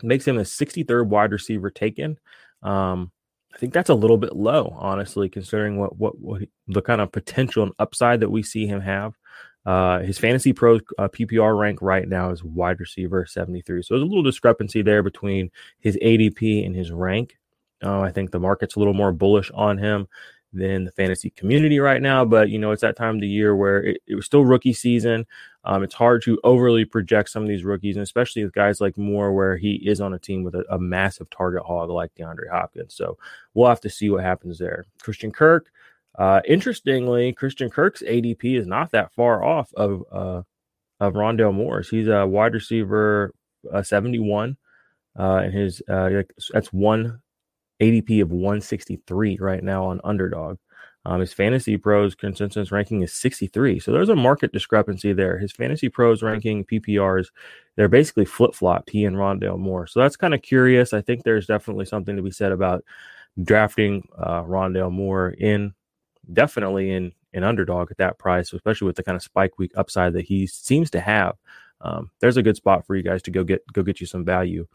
Makes 0.04 0.28
him 0.28 0.36
the 0.36 0.44
63rd 0.44 1.08
wide 1.08 1.32
receiver 1.32 1.70
taken. 1.70 2.16
Um, 2.62 3.10
I 3.54 3.58
think 3.58 3.72
that's 3.72 3.90
a 3.90 3.94
little 3.94 4.18
bit 4.18 4.34
low, 4.34 4.74
honestly, 4.78 5.28
considering 5.28 5.78
what 5.78 5.96
what, 5.96 6.18
what 6.18 6.42
the 6.66 6.82
kind 6.82 7.00
of 7.00 7.12
potential 7.12 7.62
and 7.62 7.72
upside 7.78 8.20
that 8.20 8.30
we 8.30 8.42
see 8.42 8.66
him 8.66 8.80
have. 8.80 9.14
Uh, 9.64 10.00
his 10.00 10.18
fantasy 10.18 10.52
pro 10.52 10.76
uh, 10.98 11.08
PPR 11.08 11.58
rank 11.58 11.80
right 11.80 12.06
now 12.06 12.30
is 12.30 12.44
wide 12.44 12.80
receiver 12.80 13.24
73. 13.24 13.82
So 13.82 13.94
there's 13.94 14.02
a 14.02 14.06
little 14.06 14.22
discrepancy 14.22 14.82
there 14.82 15.02
between 15.02 15.50
his 15.78 15.96
ADP 16.02 16.66
and 16.66 16.74
his 16.76 16.90
rank. 16.90 17.38
Uh, 17.82 18.00
I 18.00 18.10
think 18.10 18.30
the 18.30 18.40
market's 18.40 18.74
a 18.74 18.78
little 18.78 18.92
more 18.92 19.12
bullish 19.12 19.50
on 19.54 19.78
him 19.78 20.06
than 20.52 20.84
the 20.84 20.92
fantasy 20.92 21.30
community 21.30 21.78
right 21.78 22.02
now. 22.02 22.24
But 22.24 22.50
you 22.50 22.58
know, 22.58 22.72
it's 22.72 22.82
that 22.82 22.96
time 22.96 23.16
of 23.16 23.20
the 23.20 23.28
year 23.28 23.56
where 23.56 23.82
it, 23.82 24.02
it 24.06 24.14
was 24.16 24.26
still 24.26 24.44
rookie 24.44 24.72
season. 24.72 25.26
Um, 25.64 25.82
it's 25.82 25.94
hard 25.94 26.22
to 26.24 26.38
overly 26.44 26.84
project 26.84 27.30
some 27.30 27.42
of 27.42 27.48
these 27.48 27.64
rookies, 27.64 27.96
and 27.96 28.02
especially 28.02 28.44
with 28.44 28.52
guys 28.52 28.80
like 28.80 28.98
Moore, 28.98 29.32
where 29.32 29.56
he 29.56 29.74
is 29.74 30.00
on 30.00 30.12
a 30.12 30.18
team 30.18 30.42
with 30.42 30.54
a, 30.54 30.64
a 30.70 30.78
massive 30.78 31.30
target 31.30 31.62
hog 31.64 31.88
like 31.90 32.14
DeAndre 32.14 32.50
Hopkins. 32.50 32.94
So 32.94 33.16
we'll 33.54 33.68
have 33.68 33.80
to 33.80 33.90
see 33.90 34.10
what 34.10 34.22
happens 34.22 34.58
there. 34.58 34.84
Christian 35.02 35.32
Kirk, 35.32 35.70
uh, 36.18 36.40
interestingly, 36.46 37.32
Christian 37.32 37.70
Kirk's 37.70 38.02
ADP 38.02 38.58
is 38.58 38.66
not 38.66 38.90
that 38.92 39.12
far 39.14 39.42
off 39.42 39.72
of 39.74 40.04
uh, 40.12 40.42
of 41.00 41.14
Rondale 41.14 41.54
Moore's. 41.54 41.88
He's 41.88 42.08
a 42.08 42.26
wide 42.26 42.54
receiver, 42.54 43.32
uh, 43.72 43.82
71, 43.82 44.56
uh, 45.18 45.22
and 45.44 45.54
his 45.54 45.82
uh, 45.88 46.22
that's 46.52 46.72
one 46.72 47.20
ADP 47.80 48.22
of 48.22 48.30
163 48.30 49.38
right 49.40 49.62
now 49.62 49.86
on 49.86 50.00
Underdog. 50.04 50.58
Um, 51.06 51.20
his 51.20 51.32
fantasy 51.32 51.76
pros 51.76 52.14
consensus 52.14 52.72
ranking 52.72 53.02
is 53.02 53.12
63. 53.12 53.78
So 53.78 53.92
there's 53.92 54.08
a 54.08 54.16
market 54.16 54.52
discrepancy 54.52 55.12
there. 55.12 55.38
His 55.38 55.52
fantasy 55.52 55.88
pros 55.88 56.22
ranking 56.22 56.64
PPRs, 56.64 57.26
they're 57.76 57.88
basically 57.88 58.24
flip 58.24 58.54
flopped, 58.54 58.90
he 58.90 59.04
and 59.04 59.16
Rondale 59.16 59.58
Moore. 59.58 59.86
So 59.86 60.00
that's 60.00 60.16
kind 60.16 60.34
of 60.34 60.42
curious. 60.42 60.92
I 60.92 61.02
think 61.02 61.22
there's 61.22 61.46
definitely 61.46 61.84
something 61.84 62.16
to 62.16 62.22
be 62.22 62.30
said 62.30 62.52
about 62.52 62.84
drafting 63.42 64.08
uh, 64.18 64.42
Rondale 64.42 64.92
Moore 64.92 65.30
in 65.30 65.74
definitely 66.32 66.90
in 66.90 67.12
an 67.34 67.44
underdog 67.44 67.90
at 67.90 67.98
that 67.98 68.18
price, 68.18 68.52
especially 68.52 68.86
with 68.86 68.96
the 68.96 69.02
kind 69.02 69.16
of 69.16 69.22
spike 69.22 69.58
week 69.58 69.72
upside 69.76 70.14
that 70.14 70.24
he 70.24 70.46
seems 70.46 70.90
to 70.90 71.00
have. 71.00 71.36
Um, 71.80 72.10
there's 72.20 72.38
a 72.38 72.42
good 72.42 72.56
spot 72.56 72.86
for 72.86 72.96
you 72.96 73.02
guys 73.02 73.20
to 73.22 73.30
go 73.30 73.44
get 73.44 73.60
go 73.72 73.82
get 73.82 74.00
you 74.00 74.06
some 74.06 74.24
value. 74.24 74.66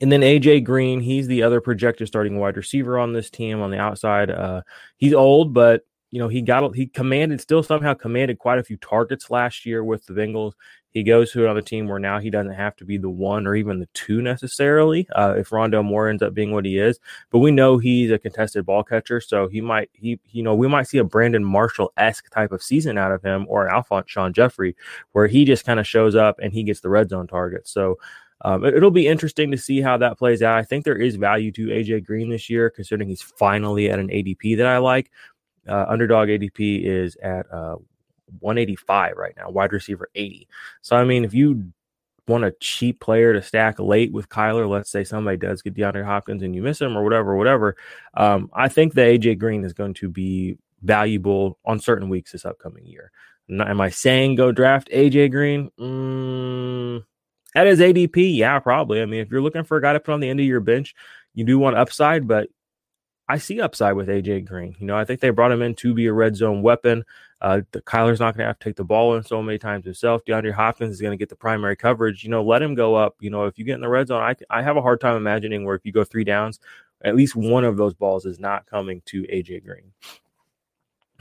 And 0.00 0.10
then 0.10 0.22
AJ 0.22 0.64
Green, 0.64 1.00
he's 1.00 1.26
the 1.26 1.42
other 1.42 1.60
projected 1.60 2.08
starting 2.08 2.38
wide 2.38 2.56
receiver 2.56 2.98
on 2.98 3.12
this 3.12 3.30
team 3.30 3.60
on 3.60 3.70
the 3.70 3.78
outside. 3.78 4.30
Uh, 4.30 4.62
he's 4.96 5.14
old, 5.14 5.54
but 5.54 5.82
you 6.10 6.20
know 6.20 6.28
he 6.28 6.42
got 6.42 6.74
he 6.76 6.86
commanded 6.86 7.40
still 7.40 7.62
somehow 7.62 7.92
commanded 7.92 8.38
quite 8.38 8.60
a 8.60 8.62
few 8.62 8.76
targets 8.76 9.30
last 9.30 9.66
year 9.66 9.82
with 9.82 10.06
the 10.06 10.12
Bengals. 10.12 10.52
He 10.90 11.02
goes 11.02 11.32
to 11.32 11.42
another 11.42 11.60
team 11.60 11.88
where 11.88 11.98
now 11.98 12.20
he 12.20 12.30
doesn't 12.30 12.52
have 12.52 12.76
to 12.76 12.84
be 12.84 12.98
the 12.98 13.10
one 13.10 13.48
or 13.48 13.56
even 13.56 13.80
the 13.80 13.88
two 13.94 14.22
necessarily. 14.22 15.08
Uh, 15.12 15.34
if 15.36 15.50
Rondale 15.50 15.84
Moore 15.84 16.08
ends 16.08 16.22
up 16.22 16.32
being 16.32 16.52
what 16.52 16.64
he 16.64 16.78
is, 16.78 17.00
but 17.30 17.40
we 17.40 17.50
know 17.50 17.78
he's 17.78 18.12
a 18.12 18.18
contested 18.18 18.64
ball 18.64 18.84
catcher, 18.84 19.20
so 19.20 19.48
he 19.48 19.60
might 19.60 19.90
he 19.92 20.20
you 20.30 20.42
know 20.42 20.54
we 20.54 20.68
might 20.68 20.86
see 20.88 20.98
a 20.98 21.04
Brandon 21.04 21.44
Marshall 21.44 21.92
esque 21.96 22.30
type 22.30 22.52
of 22.52 22.62
season 22.62 22.96
out 22.96 23.10
of 23.10 23.22
him 23.22 23.46
or 23.48 23.66
an 23.66 23.74
Alshon 23.74 24.32
Jeffery, 24.32 24.76
where 25.12 25.28
he 25.28 25.44
just 25.44 25.64
kind 25.64 25.80
of 25.80 25.86
shows 25.86 26.14
up 26.14 26.38
and 26.40 26.52
he 26.52 26.64
gets 26.64 26.80
the 26.80 26.90
red 26.90 27.10
zone 27.10 27.26
target. 27.26 27.66
So 27.68 27.98
um, 28.42 28.64
it, 28.64 28.82
will 28.82 28.90
be 28.90 29.06
interesting 29.06 29.50
to 29.50 29.58
see 29.58 29.80
how 29.80 29.96
that 29.98 30.18
plays 30.18 30.42
out. 30.42 30.58
I 30.58 30.62
think 30.62 30.84
there 30.84 31.00
is 31.00 31.16
value 31.16 31.52
to 31.52 31.68
AJ 31.68 32.04
Green 32.04 32.28
this 32.30 32.50
year, 32.50 32.70
considering 32.70 33.08
he's 33.08 33.22
finally 33.22 33.90
at 33.90 33.98
an 33.98 34.08
ADP 34.08 34.56
that 34.58 34.66
I 34.66 34.78
like. 34.78 35.10
Uh, 35.66 35.86
underdog 35.88 36.28
ADP 36.28 36.84
is 36.84 37.16
at 37.22 37.50
uh, 37.50 37.76
185 38.40 39.16
right 39.16 39.34
now, 39.36 39.48
wide 39.50 39.72
receiver 39.72 40.10
80. 40.14 40.46
So, 40.82 40.96
I 40.96 41.04
mean, 41.04 41.24
if 41.24 41.32
you 41.32 41.72
want 42.26 42.44
a 42.44 42.54
cheap 42.60 43.00
player 43.00 43.32
to 43.32 43.42
stack 43.42 43.78
late 43.78 44.12
with 44.12 44.28
Kyler, 44.28 44.68
let's 44.68 44.90
say 44.90 45.04
somebody 45.04 45.36
does 45.36 45.62
get 45.62 45.74
DeAndre 45.74 46.04
Hopkins 46.04 46.42
and 46.42 46.54
you 46.54 46.62
miss 46.62 46.80
him 46.80 46.96
or 46.96 47.02
whatever, 47.02 47.36
whatever, 47.36 47.76
um, 48.14 48.50
I 48.52 48.68
think 48.68 48.94
that 48.94 49.06
AJ 49.06 49.38
Green 49.38 49.64
is 49.64 49.72
going 49.72 49.94
to 49.94 50.08
be 50.08 50.58
valuable 50.82 51.58
on 51.64 51.80
certain 51.80 52.08
weeks 52.08 52.32
this 52.32 52.44
upcoming 52.44 52.86
year. 52.86 53.10
am 53.50 53.80
I 53.80 53.90
saying 53.90 54.36
go 54.36 54.52
draft 54.52 54.88
AJ 54.90 55.30
Green? 55.30 55.70
Mm, 55.78 56.63
at 57.54 57.66
his 57.66 57.80
ADP, 57.80 58.36
yeah, 58.36 58.58
probably. 58.58 59.00
I 59.00 59.06
mean, 59.06 59.20
if 59.20 59.30
you're 59.30 59.42
looking 59.42 59.64
for 59.64 59.76
a 59.76 59.82
guy 59.82 59.92
to 59.92 60.00
put 60.00 60.12
on 60.12 60.20
the 60.20 60.28
end 60.28 60.40
of 60.40 60.46
your 60.46 60.60
bench, 60.60 60.94
you 61.34 61.44
do 61.44 61.58
want 61.58 61.76
upside, 61.76 62.26
but 62.26 62.48
I 63.28 63.38
see 63.38 63.60
upside 63.60 63.94
with 63.94 64.08
AJ 64.08 64.46
Green. 64.46 64.76
You 64.78 64.86
know, 64.86 64.96
I 64.96 65.04
think 65.04 65.20
they 65.20 65.30
brought 65.30 65.52
him 65.52 65.62
in 65.62 65.74
to 65.76 65.94
be 65.94 66.06
a 66.06 66.12
red 66.12 66.36
zone 66.36 66.62
weapon. 66.62 67.04
Uh, 67.40 67.62
the 67.72 67.82
Kyler's 67.82 68.20
not 68.20 68.34
going 68.34 68.44
to 68.44 68.48
have 68.48 68.58
to 68.58 68.64
take 68.64 68.76
the 68.76 68.84
ball 68.84 69.16
in 69.16 69.22
so 69.22 69.42
many 69.42 69.58
times 69.58 69.84
himself. 69.84 70.24
DeAndre 70.24 70.52
Hopkins 70.52 70.94
is 70.94 71.00
going 71.00 71.12
to 71.12 71.20
get 71.20 71.28
the 71.28 71.36
primary 71.36 71.76
coverage. 71.76 72.24
You 72.24 72.30
know, 72.30 72.42
let 72.42 72.62
him 72.62 72.74
go 72.74 72.94
up. 72.94 73.16
You 73.20 73.30
know, 73.30 73.44
if 73.44 73.58
you 73.58 73.64
get 73.64 73.74
in 73.74 73.80
the 73.80 73.88
red 73.88 74.08
zone, 74.08 74.22
I, 74.22 74.34
I 74.50 74.62
have 74.62 74.76
a 74.76 74.82
hard 74.82 75.00
time 75.00 75.16
imagining 75.16 75.64
where 75.64 75.74
if 75.74 75.84
you 75.84 75.92
go 75.92 76.04
three 76.04 76.24
downs, 76.24 76.60
at 77.02 77.16
least 77.16 77.36
one 77.36 77.64
of 77.64 77.76
those 77.76 77.94
balls 77.94 78.24
is 78.24 78.38
not 78.38 78.66
coming 78.66 79.02
to 79.06 79.22
AJ 79.24 79.64
Green. 79.64 79.92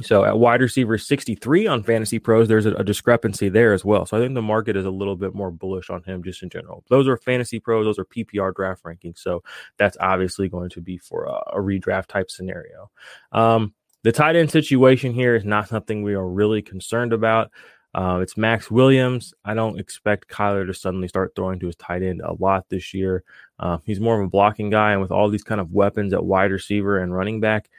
So 0.01 0.25
at 0.25 0.39
wide 0.39 0.61
receiver 0.61 0.97
63 0.97 1.67
on 1.67 1.83
Fantasy 1.83 2.17
Pros, 2.17 2.47
there's 2.47 2.65
a, 2.65 2.73
a, 2.73 2.83
discrepancy 2.83 3.47
there 3.47 3.73
as 3.73 3.85
well. 3.85 4.07
So 4.07 4.17
I 4.17 4.19
think 4.19 4.33
the 4.33 4.41
market 4.41 4.75
is 4.75 4.85
a 4.85 4.91
little 4.91 5.15
bit 5.15 5.35
more 5.35 5.51
bullish 5.51 5.91
on 5.91 6.01
him 6.03 6.23
just 6.23 6.41
in 6.41 6.49
general. 6.49 6.83
Those 6.89 7.07
are 7.07 7.15
Fantasy 7.15 7.59
Pros, 7.59 7.85
those 7.85 7.99
are 7.99 8.05
PPR 8.05 8.55
draft 8.55 8.83
rankings. 8.83 9.19
So 9.19 9.43
that's 9.77 9.95
obviously 9.99 10.49
going 10.49 10.71
to 10.71 10.81
be 10.81 10.97
for 10.97 11.25
a, 11.25 11.57
a 11.57 11.61
redraft 11.61 12.07
type 12.07 12.31
scenario. 12.31 12.89
Um, 13.31 13.75
the 14.01 14.11
tight 14.11 14.35
end 14.35 14.49
situation 14.51 15.13
here 15.13 15.35
is 15.35 15.45
not 15.45 15.69
something 15.69 16.01
we 16.01 16.15
are 16.15 16.27
really 16.27 16.61
concerned 16.61 17.13
about. 17.13 17.51
Uh, 17.95 18.19
it's 18.21 18.35
Maxx 18.35 18.71
Williams. 18.71 19.33
I 19.45 19.53
don't 19.53 19.79
expect 19.79 20.27
Kyler 20.27 20.65
to 20.65 20.73
suddenly 20.73 21.07
start 21.07 21.33
throwing 21.35 21.59
to 21.59 21.67
his 21.67 21.75
tight 21.75 22.01
end 22.01 22.21
a 22.21 22.33
lot 22.33 22.67
this 22.69 22.93
year. 22.93 23.23
Uh, 23.59 23.77
he's 23.85 23.99
more 23.99 24.19
of 24.19 24.25
a 24.25 24.29
blocking 24.29 24.71
guy, 24.71 24.93
and 24.93 25.01
with 25.01 25.11
all 25.11 25.29
these 25.29 25.43
kind 25.43 25.61
of 25.61 25.71
weapons 25.71 26.11
at 26.11 26.25
wide 26.25 26.51
receiver 26.51 26.97
and 26.97 27.13
running 27.13 27.39
back, 27.39 27.69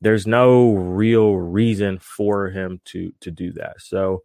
there's 0.00 0.26
no 0.26 0.72
real 0.72 1.36
reason 1.36 1.98
for 1.98 2.50
him 2.50 2.80
to 2.86 3.12
to 3.20 3.30
do 3.30 3.52
that. 3.52 3.80
So 3.80 4.22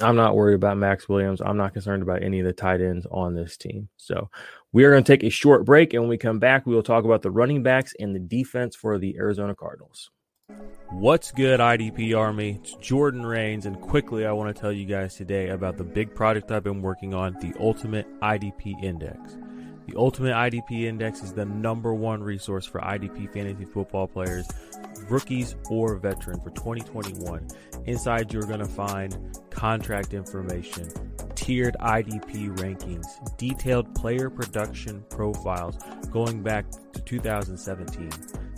I'm 0.00 0.16
not 0.16 0.34
worried 0.34 0.54
about 0.54 0.76
Maxx 0.76 1.08
Williams. 1.08 1.40
I'm 1.40 1.56
not 1.56 1.72
concerned 1.72 2.02
about 2.02 2.22
any 2.22 2.40
of 2.40 2.46
the 2.46 2.52
tight 2.52 2.80
ends 2.80 3.06
on 3.10 3.34
this 3.34 3.56
team. 3.56 3.88
So 3.96 4.28
we 4.72 4.84
are 4.84 4.90
going 4.90 5.04
to 5.04 5.12
take 5.12 5.22
a 5.22 5.30
short 5.30 5.64
break, 5.64 5.94
and 5.94 6.02
when 6.02 6.10
we 6.10 6.18
come 6.18 6.40
back, 6.40 6.66
we 6.66 6.74
will 6.74 6.82
talk 6.82 7.04
about 7.04 7.22
the 7.22 7.30
running 7.30 7.62
backs 7.62 7.94
and 8.00 8.14
the 8.14 8.20
defense 8.20 8.74
for 8.74 8.98
the 8.98 9.16
Arizona 9.16 9.54
Cardinals. 9.54 10.10
What's 10.90 11.30
good, 11.30 11.60
IDP 11.60 12.16
Army? 12.16 12.60
It's 12.62 12.74
Jordan 12.74 13.24
Rains, 13.24 13.66
and 13.66 13.80
quickly, 13.80 14.26
I 14.26 14.32
want 14.32 14.54
to 14.54 14.60
tell 14.60 14.72
you 14.72 14.84
guys 14.84 15.14
today 15.14 15.50
about 15.50 15.76
the 15.76 15.84
big 15.84 16.14
project 16.14 16.50
I've 16.50 16.64
been 16.64 16.82
working 16.82 17.14
on 17.14 17.34
the 17.40 17.54
Ultimate 17.60 18.06
IDP 18.20 18.82
Index. 18.82 19.38
The 19.86 19.96
Ultimate 19.96 20.32
IDP 20.32 20.84
Index 20.84 21.22
is 21.22 21.34
the 21.34 21.44
number 21.44 21.92
one 21.92 22.22
resource 22.22 22.64
for 22.64 22.80
IDP 22.80 23.30
fantasy 23.32 23.66
football 23.66 24.06
players, 24.06 24.48
rookies 25.10 25.56
or 25.68 25.96
veterans 25.96 26.42
for 26.42 26.50
2021. 26.50 27.46
Inside, 27.84 28.32
you're 28.32 28.44
going 28.44 28.60
to 28.60 28.66
find 28.66 29.38
contract 29.50 30.14
information, 30.14 30.88
tiered 31.34 31.76
IDP 31.80 32.56
rankings, 32.56 33.04
detailed 33.36 33.94
player 33.94 34.30
production 34.30 35.04
profiles 35.10 35.76
going 36.10 36.42
back 36.42 36.64
to 36.94 37.02
2017, 37.02 38.10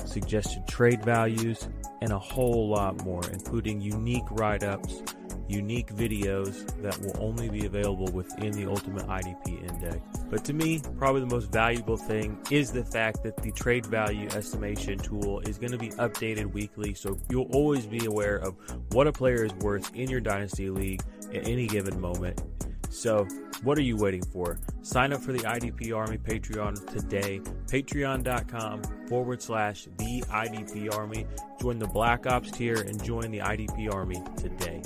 suggested 0.04 0.62
trade 0.68 1.04
values, 1.04 1.68
and 2.02 2.12
a 2.12 2.18
whole 2.18 2.68
lot 2.68 3.02
more, 3.04 3.22
including 3.32 3.80
unique 3.80 4.30
write 4.30 4.62
ups 4.62 5.02
unique 5.48 5.88
videos 5.94 6.66
that 6.82 6.98
will 7.00 7.16
only 7.22 7.48
be 7.48 7.66
available 7.66 8.06
within 8.12 8.50
the 8.52 8.66
Ultimate 8.66 9.06
IDP 9.06 9.48
Index. 9.60 9.65
But 10.28 10.44
to 10.46 10.52
me, 10.52 10.80
probably 10.98 11.20
the 11.20 11.34
most 11.34 11.52
valuable 11.52 11.96
thing 11.96 12.38
is 12.50 12.72
the 12.72 12.84
fact 12.84 13.22
that 13.22 13.36
the 13.36 13.52
trade 13.52 13.86
value 13.86 14.28
estimation 14.28 14.98
tool 14.98 15.40
is 15.40 15.58
going 15.58 15.72
to 15.72 15.78
be 15.78 15.90
updated 15.90 16.52
weekly, 16.52 16.94
so 16.94 17.18
you'll 17.30 17.50
always 17.52 17.86
be 17.86 18.04
aware 18.06 18.36
of 18.36 18.56
what 18.92 19.06
a 19.06 19.12
player 19.12 19.44
is 19.44 19.52
worth 19.54 19.94
in 19.94 20.10
your 20.10 20.20
Dynasty 20.20 20.70
League 20.70 21.02
at 21.32 21.46
any 21.46 21.66
given 21.66 22.00
moment. 22.00 22.42
So, 22.88 23.26
what 23.62 23.76
are 23.78 23.82
you 23.82 23.96
waiting 23.96 24.22
for? 24.22 24.58
Sign 24.82 25.12
up 25.12 25.20
for 25.20 25.32
the 25.32 25.40
IDP 25.40 25.94
Army 25.94 26.18
Patreon 26.18 26.90
today. 26.90 27.40
Patreon.com 27.66 28.82
forward 29.08 29.42
slash 29.42 29.86
the 29.98 30.22
IDP 30.22 30.94
Army. 30.94 31.26
Join 31.60 31.78
the 31.78 31.88
Black 31.88 32.26
Ops 32.26 32.50
tier 32.50 32.80
and 32.80 33.02
join 33.02 33.30
the 33.30 33.40
IDP 33.40 33.92
Army 33.92 34.22
today. 34.36 34.82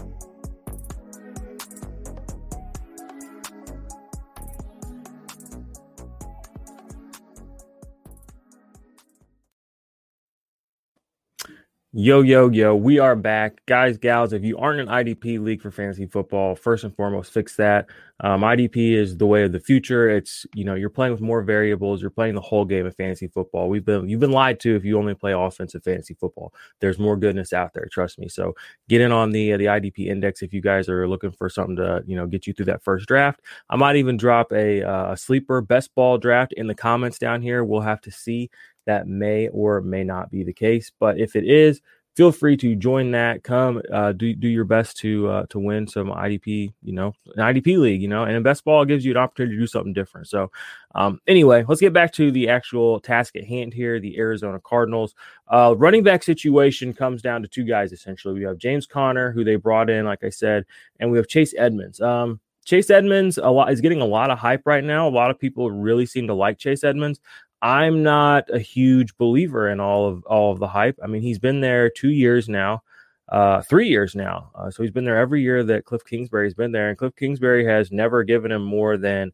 Yo, 11.93 12.21
yo, 12.21 12.49
yo, 12.51 12.73
we 12.73 13.01
are 13.01 13.17
back. 13.17 13.67
Guys, 13.67 13.99
gals, 13.99 14.33
if 14.33 14.45
you 14.45 14.57
aren't 14.59 14.79
an 14.79 14.87
IDP 14.87 15.43
league 15.43 15.61
for 15.61 15.73
fantasy 15.73 16.07
football, 16.07 16.55
first 16.55 16.85
and 16.85 16.95
foremost, 16.95 17.33
fix 17.33 17.57
that. 17.57 17.89
Um, 18.23 18.43
IDP 18.43 18.93
is 18.93 19.17
the 19.17 19.27
way 19.27 19.43
of 19.43 19.51
the 19.51 19.59
future. 19.59 20.09
It's, 20.09 20.47
you 20.55 20.65
know, 20.65 20.75
you're 20.75 20.89
playing 20.89 21.13
with 21.13 21.21
more 21.21 21.43
variables. 21.43 22.01
You're 22.01 22.11
playing 22.11 22.37
the 22.37 22.41
whole 22.41 22.65
game 22.65 22.87
of 22.87 22.95
fantasy 22.95 23.27
football. 23.27 23.69
We've 23.69 23.85
been, 23.85 24.09
you've 24.09 24.21
been 24.21 24.31
lied 24.31 24.61
to 24.61 24.77
if 24.77 24.85
you 24.85 24.99
only 24.99 25.15
play 25.15 25.33
offensive 25.33 25.83
fantasy 25.83 26.15
football. 26.15 26.53
There's 26.81 27.01
more 27.01 27.17
goodness 27.17 27.53
out 27.53 27.73
there. 27.75 27.89
Trust 27.91 28.21
me. 28.21 28.29
So 28.29 28.55
get 28.89 29.01
in 29.01 29.11
on 29.11 29.33
the, 29.33 29.55
uh, 29.55 29.57
the 29.57 29.65
IDP 29.65 30.07
index 30.07 30.43
if 30.43 30.53
you 30.53 30.61
guys 30.61 30.89
are 30.89 31.09
looking 31.09 31.33
for 31.33 31.49
something 31.49 31.75
to, 31.77 32.05
you 32.07 32.15
know, 32.15 32.27
get 32.27 32.47
you 32.47 32.53
through 32.53 32.67
that 32.67 32.85
first 32.85 33.09
draft. 33.09 33.41
I 33.69 33.75
might 33.75 33.97
even 33.97 34.17
drop 34.17 34.53
a, 34.53 34.83
uh, 34.83 35.13
a 35.13 35.17
sleeper 35.17 35.61
best 35.61 35.93
ball 35.97 36.19
draft 36.19 36.53
in 36.53 36.69
the 36.69 36.75
comments 36.75 37.19
down 37.19 37.43
here. 37.43 37.65
We'll 37.65 37.81
have 37.81 38.03
to 38.03 38.13
see 38.13 38.49
that 38.87 39.07
may 39.07 39.49
or 39.49 39.81
may 39.81 40.05
not 40.05 40.31
be 40.31 40.43
the 40.43 40.53
case. 40.53 40.91
But 40.99 41.19
if 41.19 41.37
it 41.37 41.45
is, 41.45 41.81
feel 42.17 42.33
free 42.33 42.57
to 42.57 42.75
join 42.77 43.11
that. 43.13 43.43
Come 43.43 43.81
uh, 43.93 44.13
do 44.13 44.35
do 44.35 44.49
your 44.49 44.65
best 44.65 44.97
to 44.99 45.29
uh, 45.29 45.47
to 45.51 45.59
win 45.59 45.87
some 45.87 46.09
IDP, 46.09 46.73
you 46.83 46.93
know, 46.93 47.15
an 47.37 47.55
IDP 47.55 47.79
league, 47.79 48.03
you 48.03 48.09
know, 48.09 48.25
and 48.25 48.37
in 48.37 48.43
best 48.43 48.65
ball 48.65 48.85
gives 48.85 49.05
you 49.05 49.13
an 49.13 49.17
opportunity 49.17 49.57
to 49.57 49.61
do 49.63 49.67
something 49.67 49.93
different. 49.93 50.29
So, 50.29 50.51
um, 50.95 51.21
anyway, 51.27 51.65
let's 51.67 51.81
get 51.81 51.93
back 51.93 52.13
to 52.15 52.31
the 52.31 52.49
actual 52.49 53.01
task 53.01 53.37
at 53.37 53.45
hand 53.45 53.73
here. 53.73 54.01
The 54.01 54.19
Arizona 54.19 54.61
Cardinals 54.61 55.15
uh, 55.49 55.75
running 55.77 56.03
back 56.03 56.23
situation 56.23 56.93
comes 56.93 57.23
down 57.23 57.43
to 57.43 57.49
two 57.49 57.65
guys 57.65 57.93
essentially. 57.93 58.35
We 58.35 58.45
have 58.45 58.59
James 58.59 58.87
Conner, 58.87 59.33
who 59.33 59.45
they 59.45 59.57
brought 59.57 59.91
in, 59.91 60.05
like 60.05 60.25
I 60.25 60.31
said, 60.31 60.65
and 60.99 61.11
we 61.11 61.19
have 61.19 61.29
Chase 61.29 61.55
Edmonds. 61.57 62.01
Um, 62.01 62.41
Chase 62.65 62.91
Edmonds 62.91 63.39
a 63.39 63.49
lot 63.49 63.73
is 63.73 63.81
getting 63.81 64.01
a 64.01 64.07
lot 64.07 64.31
of 64.31 64.39
hype 64.39 64.63
right 64.67 64.85
now. 64.85 65.09
A 65.09 65.11
lot 65.11 65.31
of 65.31 65.39
people 65.39 65.71
really 65.71 66.07
seem 66.07 66.27
to 66.27 66.35
like 66.35 66.59
Chase 66.59 66.85
Edmonds. 66.85 67.21
I'm 67.63 68.03
not 68.03 68.49
a 68.53 68.59
huge 68.59 69.17
believer 69.17 69.69
in 69.69 69.81
all 69.81 70.09
of 70.09 70.25
all 70.25 70.53
of 70.53 70.59
the 70.59 70.69
hype. 70.69 70.99
I 71.03 71.07
mean, 71.07 71.23
he's 71.23 71.39
been 71.39 71.61
there 71.61 71.91
two 71.91 72.11
years 72.11 72.49
now, 72.49 72.83
uh, 73.29 73.63
three 73.63 73.89
years 73.89 74.15
now. 74.15 74.51
Uh, 74.55 74.71
so 74.71 74.83
he's 74.83 74.93
been 74.93 75.05
there 75.05 75.19
every 75.19 75.43
year 75.43 75.63
that 75.65 75.85
Cliff 75.85 76.05
Kingsbury's 76.05 76.55
been 76.55 76.73
there, 76.73 76.89
and 76.89 76.99
Cliff 76.99 77.15
Kingsbury 77.17 77.65
has 77.67 77.93
never 77.93 78.25
given 78.25 78.51
him 78.51 78.63
more 78.63 78.97
than 78.97 79.33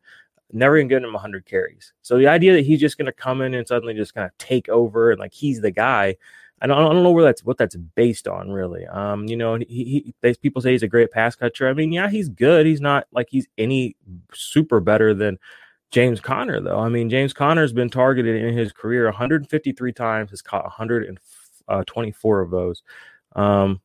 never 0.52 0.76
even 0.76 0.88
given 0.88 1.04
him 1.04 1.12
100 1.12 1.45
carries. 1.45 1.92
So 2.02 2.18
the 2.18 2.28
idea 2.28 2.52
that 2.54 2.66
he's 2.66 2.80
just 2.80 2.99
going 2.99 3.06
to 3.06 3.12
come 3.12 3.42
in 3.42 3.54
and 3.54 3.66
suddenly 3.66 3.95
just 3.95 4.14
kind 4.14 4.26
of 4.26 4.37
take 4.38 4.68
over 4.68 5.11
and 5.11 5.21
like 5.21 5.33
he's 5.33 5.61
the 5.61 5.71
guy, 5.71 6.16
I 6.61 6.66
don't, 6.66 6.78
I 6.78 6.83
don't 6.83 7.02
know 7.02 7.11
where 7.11 7.25
that's 7.25 7.45
what 7.45 7.59
that's 7.59 7.76
based 7.76 8.28
on 8.28 8.50
really. 8.50 8.87
Um, 8.87 9.26
you 9.26 9.37
know, 9.37 9.56
he, 9.56 10.14
he 10.23 10.35
people 10.35 10.62
say 10.62 10.73
he's 10.73 10.83
a 10.83 10.88
great 10.88 11.11
pass 11.11 11.37
catcher. 11.37 11.68
I 11.68 11.75
mean, 11.75 11.92
yeah, 11.92 12.09
he's 12.09 12.28
good. 12.28 12.64
He's 12.64 12.80
not 12.80 13.06
like 13.12 13.28
he's 13.30 13.47
any 13.59 13.97
super 14.33 14.80
better 14.80 15.14
than 15.14 15.38
James 15.90 16.21
Conner, 16.21 16.61
though. 16.61 16.78
I 16.78 16.88
mean, 16.88 17.09
James 17.09 17.33
Conner's 17.33 17.73
been 17.73 17.90
targeted 17.90 18.43
in 18.43 18.57
his 18.57 18.73
career 18.73 19.05
153 19.07 19.93
times, 19.93 20.31
has 20.31 20.43
caught 20.43 20.64
124 20.64 22.40
of 22.40 22.50
those. 22.50 22.83
Um, 23.35 23.81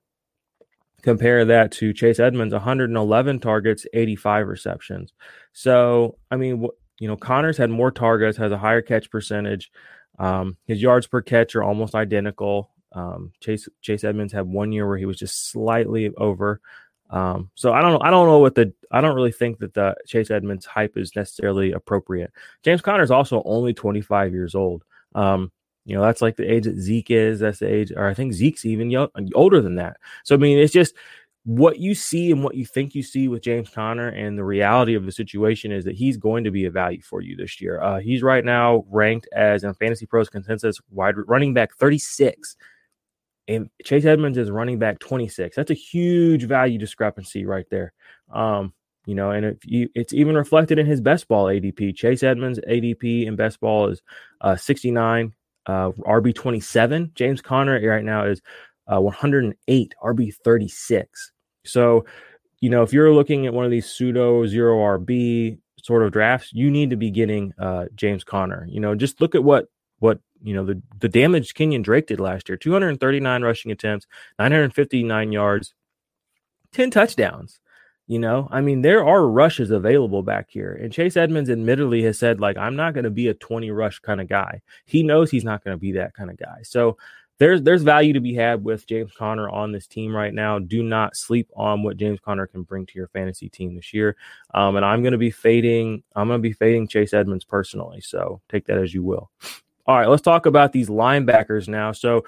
compare 1.01 1.45
that 1.45 1.71
to 1.73 1.93
Chase 1.93 2.19
Edmonds, 2.19 2.53
111 2.53 3.39
targets, 3.39 3.85
85 3.93 4.47
receptions. 4.47 5.13
So, 5.53 6.17
I 6.29 6.37
mean, 6.37 6.67
you 6.99 7.07
know, 7.07 7.17
Conner's 7.17 7.57
had 7.57 7.69
more 7.69 7.91
targets, 7.91 8.37
has 8.37 8.51
a 8.51 8.57
higher 8.57 8.81
catch 8.81 9.09
percentage. 9.09 9.71
Um, 10.19 10.57
his 10.65 10.81
yards 10.81 11.07
per 11.07 11.21
catch 11.21 11.55
are 11.55 11.63
almost 11.63 11.95
identical. 11.95 12.71
Um, 12.93 13.31
Chase 13.39 13.67
Chase 13.81 14.03
Edmonds 14.03 14.33
had 14.33 14.45
one 14.45 14.71
year 14.71 14.87
where 14.87 14.97
he 14.97 15.05
was 15.05 15.17
just 15.17 15.49
slightly 15.49 16.11
over. 16.17 16.61
Um, 17.11 17.51
so 17.55 17.73
I 17.73 17.81
don't 17.81 17.91
know. 17.91 18.01
I 18.01 18.09
don't 18.09 18.27
know 18.27 18.39
what 18.39 18.55
the. 18.55 18.73
I 18.91 19.01
don't 19.01 19.15
really 19.15 19.31
think 19.31 19.59
that 19.59 19.73
the 19.73 19.95
Chase 20.07 20.31
Edmonds 20.31 20.65
hype 20.65 20.97
is 20.97 21.15
necessarily 21.15 21.73
appropriate. 21.73 22.31
James 22.63 22.81
Conner 22.81 23.03
is 23.03 23.11
also 23.11 23.43
only 23.45 23.73
25 23.73 24.33
years 24.33 24.55
old. 24.55 24.83
Um, 25.13 25.51
you 25.85 25.95
know, 25.95 26.01
that's 26.01 26.21
like 26.21 26.37
the 26.37 26.49
age 26.49 26.65
that 26.65 26.79
Zeke 26.79 27.11
is. 27.11 27.39
That's 27.39 27.59
the 27.59 27.71
age, 27.71 27.91
or 27.95 28.07
I 28.07 28.13
think 28.13 28.33
Zeke's 28.33 28.65
even 28.65 28.89
young, 28.89 29.09
older 29.35 29.61
than 29.61 29.75
that. 29.75 29.97
So 30.23 30.35
I 30.35 30.37
mean, 30.37 30.57
it's 30.57 30.73
just 30.73 30.95
what 31.43 31.79
you 31.79 31.95
see 31.95 32.31
and 32.31 32.43
what 32.43 32.55
you 32.55 32.65
think 32.65 32.93
you 32.93 33.01
see 33.01 33.27
with 33.27 33.41
James 33.41 33.69
Conner, 33.69 34.09
and 34.09 34.37
the 34.37 34.43
reality 34.43 34.93
of 34.95 35.05
the 35.05 35.11
situation 35.11 35.71
is 35.71 35.83
that 35.85 35.95
he's 35.95 36.17
going 36.17 36.43
to 36.43 36.51
be 36.51 36.65
a 36.65 36.71
value 36.71 37.01
for 37.01 37.21
you 37.21 37.35
this 37.35 37.59
year. 37.59 37.81
Uh, 37.81 37.99
he's 37.99 38.23
right 38.23 38.45
now 38.45 38.85
ranked 38.89 39.27
as 39.35 39.63
in 39.63 39.73
Fantasy 39.73 40.05
Pros 40.05 40.29
consensus 40.29 40.79
wide 40.91 41.15
running 41.27 41.53
back 41.53 41.75
36 41.75 42.55
and 43.51 43.69
Chase 43.83 44.05
Edmonds 44.05 44.37
is 44.37 44.49
running 44.49 44.79
back 44.79 44.99
26. 44.99 45.55
That's 45.55 45.71
a 45.71 45.75
huge 45.75 46.43
value 46.43 46.77
discrepancy 46.77 47.45
right 47.45 47.65
there. 47.69 47.93
Um, 48.33 48.73
you 49.05 49.15
know, 49.15 49.31
and 49.31 49.57
you, 49.63 49.89
it's 49.95 50.13
even 50.13 50.35
reflected 50.35 50.79
in 50.79 50.85
his 50.85 51.01
best 51.01 51.27
ball 51.27 51.45
ADP. 51.45 51.95
Chase 51.95 52.23
Edmonds 52.23 52.59
ADP 52.67 53.25
in 53.25 53.35
best 53.35 53.59
ball 53.59 53.87
is 53.87 54.01
uh, 54.41 54.55
69, 54.55 55.33
uh, 55.65 55.91
RB 55.91 56.33
27. 56.33 57.11
James 57.15 57.41
Conner 57.41 57.79
right 57.87 58.05
now 58.05 58.25
is 58.25 58.41
uh, 58.91 59.01
108, 59.01 59.95
RB 60.03 60.33
36. 60.43 61.31
So, 61.65 62.05
you 62.59 62.69
know, 62.69 62.83
if 62.83 62.93
you're 62.93 63.13
looking 63.13 63.47
at 63.47 63.53
one 63.53 63.65
of 63.65 63.71
these 63.71 63.89
pseudo 63.89 64.45
zero 64.45 64.77
RB 64.77 65.57
sort 65.81 66.03
of 66.03 66.11
drafts, 66.11 66.53
you 66.53 66.69
need 66.69 66.91
to 66.91 66.95
be 66.95 67.09
getting 67.09 67.53
uh, 67.57 67.85
James 67.95 68.23
Conner. 68.23 68.67
You 68.69 68.79
know, 68.79 68.93
just 68.95 69.19
look 69.19 69.35
at 69.35 69.43
what 69.43 69.65
what 69.99 70.19
you 70.43 70.53
know 70.53 70.65
the 70.65 70.81
the 70.99 71.09
damage 71.09 71.53
Kenyon 71.53 71.81
Drake 71.81 72.07
did 72.07 72.19
last 72.19 72.49
year: 72.49 72.57
239 72.57 73.41
rushing 73.41 73.71
attempts, 73.71 74.07
959 74.39 75.31
yards, 75.31 75.73
10 76.71 76.91
touchdowns. 76.91 77.59
You 78.07 78.19
know, 78.19 78.49
I 78.51 78.59
mean, 78.59 78.81
there 78.81 79.05
are 79.05 79.25
rushes 79.25 79.71
available 79.71 80.21
back 80.21 80.49
here. 80.49 80.73
And 80.73 80.91
Chase 80.91 81.15
Edmonds 81.15 81.49
admittedly 81.49 82.03
has 82.03 82.19
said, 82.19 82.41
like, 82.41 82.57
I'm 82.57 82.75
not 82.75 82.93
going 82.93 83.05
to 83.05 83.09
be 83.09 83.29
a 83.29 83.33
20 83.33 83.71
rush 83.71 83.99
kind 83.99 84.19
of 84.19 84.27
guy. 84.27 84.61
He 84.85 85.01
knows 85.01 85.31
he's 85.31 85.45
not 85.45 85.63
going 85.63 85.75
to 85.77 85.79
be 85.79 85.93
that 85.93 86.13
kind 86.13 86.29
of 86.29 86.35
guy. 86.35 86.57
So 86.63 86.97
there's 87.41 87.63
there's 87.63 87.81
value 87.81 88.13
to 88.13 88.19
be 88.19 88.35
had 88.35 88.63
with 88.63 88.85
James 88.85 89.11
Conner 89.17 89.49
on 89.49 89.71
this 89.71 89.87
team 89.87 90.15
right 90.15 90.33
now. 90.33 90.59
Do 90.59 90.83
not 90.83 91.15
sleep 91.15 91.49
on 91.55 91.81
what 91.81 91.97
James 91.97 92.19
Conner 92.19 92.45
can 92.45 92.61
bring 92.61 92.85
to 92.85 92.93
your 92.95 93.07
fantasy 93.07 93.49
team 93.49 93.75
this 93.75 93.93
year. 93.93 94.15
Um, 94.53 94.75
and 94.75 94.85
I'm 94.85 95.01
going 95.01 95.13
to 95.13 95.17
be 95.17 95.31
fading. 95.31 96.03
I'm 96.15 96.27
going 96.27 96.37
to 96.37 96.47
be 96.47 96.53
fading 96.53 96.87
Chase 96.87 97.13
Edmonds 97.13 97.43
personally. 97.43 98.01
So 98.01 98.41
take 98.49 98.67
that 98.67 98.77
as 98.77 98.93
you 98.93 99.01
will. 99.03 99.31
All 99.87 99.97
right, 99.97 100.07
let's 100.07 100.21
talk 100.21 100.45
about 100.45 100.71
these 100.71 100.89
linebackers 100.89 101.67
now. 101.67 101.91
So, 101.91 102.23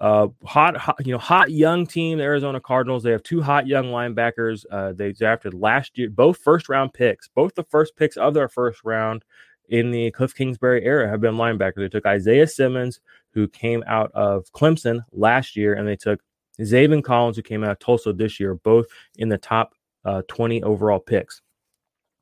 uh, 0.00 0.28
hot, 0.44 0.76
hot, 0.76 0.96
you 1.04 1.12
know, 1.12 1.18
hot 1.18 1.50
young 1.50 1.86
team, 1.86 2.18
the 2.18 2.24
Arizona 2.24 2.60
Cardinals. 2.60 3.02
They 3.02 3.12
have 3.12 3.22
two 3.22 3.40
hot 3.42 3.66
young 3.66 3.86
linebackers. 3.86 4.64
Uh, 4.70 4.92
they 4.92 5.12
drafted 5.12 5.54
last 5.54 5.96
year, 5.96 6.10
both 6.10 6.38
first 6.38 6.68
round 6.68 6.92
picks, 6.92 7.28
both 7.28 7.54
the 7.54 7.64
first 7.64 7.96
picks 7.96 8.16
of 8.16 8.34
their 8.34 8.48
first 8.48 8.80
round 8.84 9.24
in 9.68 9.90
the 9.90 10.10
Cliff 10.10 10.34
Kingsbury 10.34 10.84
era 10.84 11.08
have 11.08 11.20
been 11.20 11.36
linebackers. 11.36 11.76
They 11.76 11.88
took 11.88 12.06
Isaiah 12.06 12.46
Simmons, 12.46 13.00
who 13.32 13.48
came 13.48 13.82
out 13.86 14.10
of 14.12 14.50
Clemson 14.52 15.00
last 15.12 15.56
year, 15.56 15.74
and 15.74 15.86
they 15.86 15.96
took 15.96 16.20
Zaven 16.60 17.02
Collins, 17.02 17.36
who 17.36 17.42
came 17.42 17.64
out 17.64 17.70
of 17.70 17.78
Tulsa 17.78 18.12
this 18.12 18.38
year, 18.38 18.54
both 18.56 18.86
in 19.16 19.28
the 19.28 19.38
top 19.38 19.74
uh, 20.04 20.22
20 20.28 20.62
overall 20.62 21.00
picks. 21.00 21.40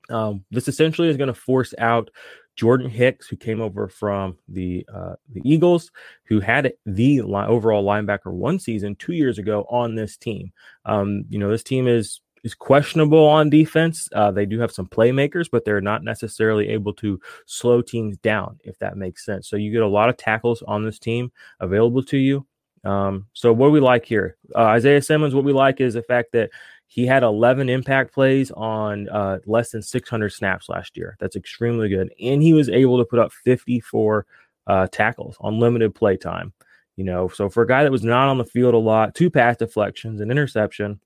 Um, 0.09 0.45
this 0.51 0.69
essentially 0.69 1.09
is 1.09 1.17
going 1.17 1.29
to 1.29 1.35
force 1.35 1.75
out 1.79 2.11
Jordan 2.57 2.89
Hicks, 2.89 3.27
who 3.29 3.37
came 3.37 3.61
over 3.61 3.89
from 3.89 4.37
the 4.49 4.87
uh, 4.93 5.15
the 5.31 5.41
Eagles, 5.45 5.91
who 6.25 6.41
had 6.41 6.73
the 6.85 7.23
li- 7.23 7.47
overall 7.47 7.85
linebacker 7.85 8.33
one 8.33 8.59
season 8.59 8.95
two 8.97 9.13
years 9.15 9.39
ago 9.39 9.67
on 9.71 9.95
this 9.95 10.17
team. 10.17 10.53
Um, 10.85 11.25
you 11.29 11.39
know, 11.39 11.51
this 11.51 11.63
team 11.63 11.89
is 11.89 12.21
is 12.45 12.55
questionable 12.55 13.25
on 13.27 13.51
defense. 13.51 14.09
Uh, 14.15 14.31
they 14.31 14.47
do 14.47 14.59
have 14.59 14.73
some 14.73 14.87
playmakers, 14.87 15.49
but 15.51 15.65
they're 15.65 15.81
not 15.81 16.03
necessarily 16.03 16.69
able 16.69 16.93
to 16.95 17.21
slow 17.47 17.81
teams 17.81 18.17
down, 18.19 18.59
if 18.65 18.79
that 18.81 18.97
makes 18.97 19.25
sense. 19.25 19.49
So 19.49 19.57
you 19.57 19.71
get 19.71 19.83
a 19.83 19.89
lot 19.89 20.09
of 20.09 20.17
tackles 20.17 20.63
on 20.63 20.85
this 20.85 20.99
team 20.99 21.31
available 21.61 22.03
to 22.05 22.19
you. 22.19 22.47
Um, 22.85 23.27
so 23.33 23.53
what 23.53 23.71
we 23.71 23.79
like 23.79 24.05
here? 24.05 24.37
Uh, 24.55 24.65
Isaiah 24.65 25.03
Simmons, 25.03 25.35
what 25.35 25.45
we 25.45 25.53
like 25.53 25.81
is 25.81 25.95
the 25.95 26.03
fact 26.03 26.33
that 26.33 26.51
he 26.93 27.07
had 27.07 27.23
11 27.23 27.71
impact 27.71 28.13
plays 28.13 28.51
on 28.51 29.09
uh, 29.09 29.39
less 29.47 29.71
than 29.71 29.81
600 29.81 30.29
snaps 30.29 30.69
last 30.69 30.95
year. 30.95 31.17
That's 31.21 31.37
extremely 31.37 31.89
good. 31.89 32.13
And 32.21 32.43
he 32.43 32.53
was 32.53 32.69
able 32.69 32.99
to 32.99 33.05
put 33.07 33.19
up 33.19 33.33
54 33.33 34.27
uh, 34.67 34.87
tackles 34.93 35.39
on 35.41 35.59
limited 35.59 35.95
play 35.95 36.19
time. 36.19 36.53
You 36.97 37.05
know, 37.05 37.29
so 37.29 37.49
for 37.49 37.63
a 37.63 37.67
guy 37.67 37.83
that 37.83 37.91
was 37.91 38.05
not 38.05 38.29
on 38.29 38.37
the 38.37 38.45
field 38.45 38.75
a 38.75 38.79
lot, 38.79 39.15
two 39.15 39.31
pass 39.31 39.57
deflections, 39.57 40.21
an 40.21 40.31
interception, 40.31 41.01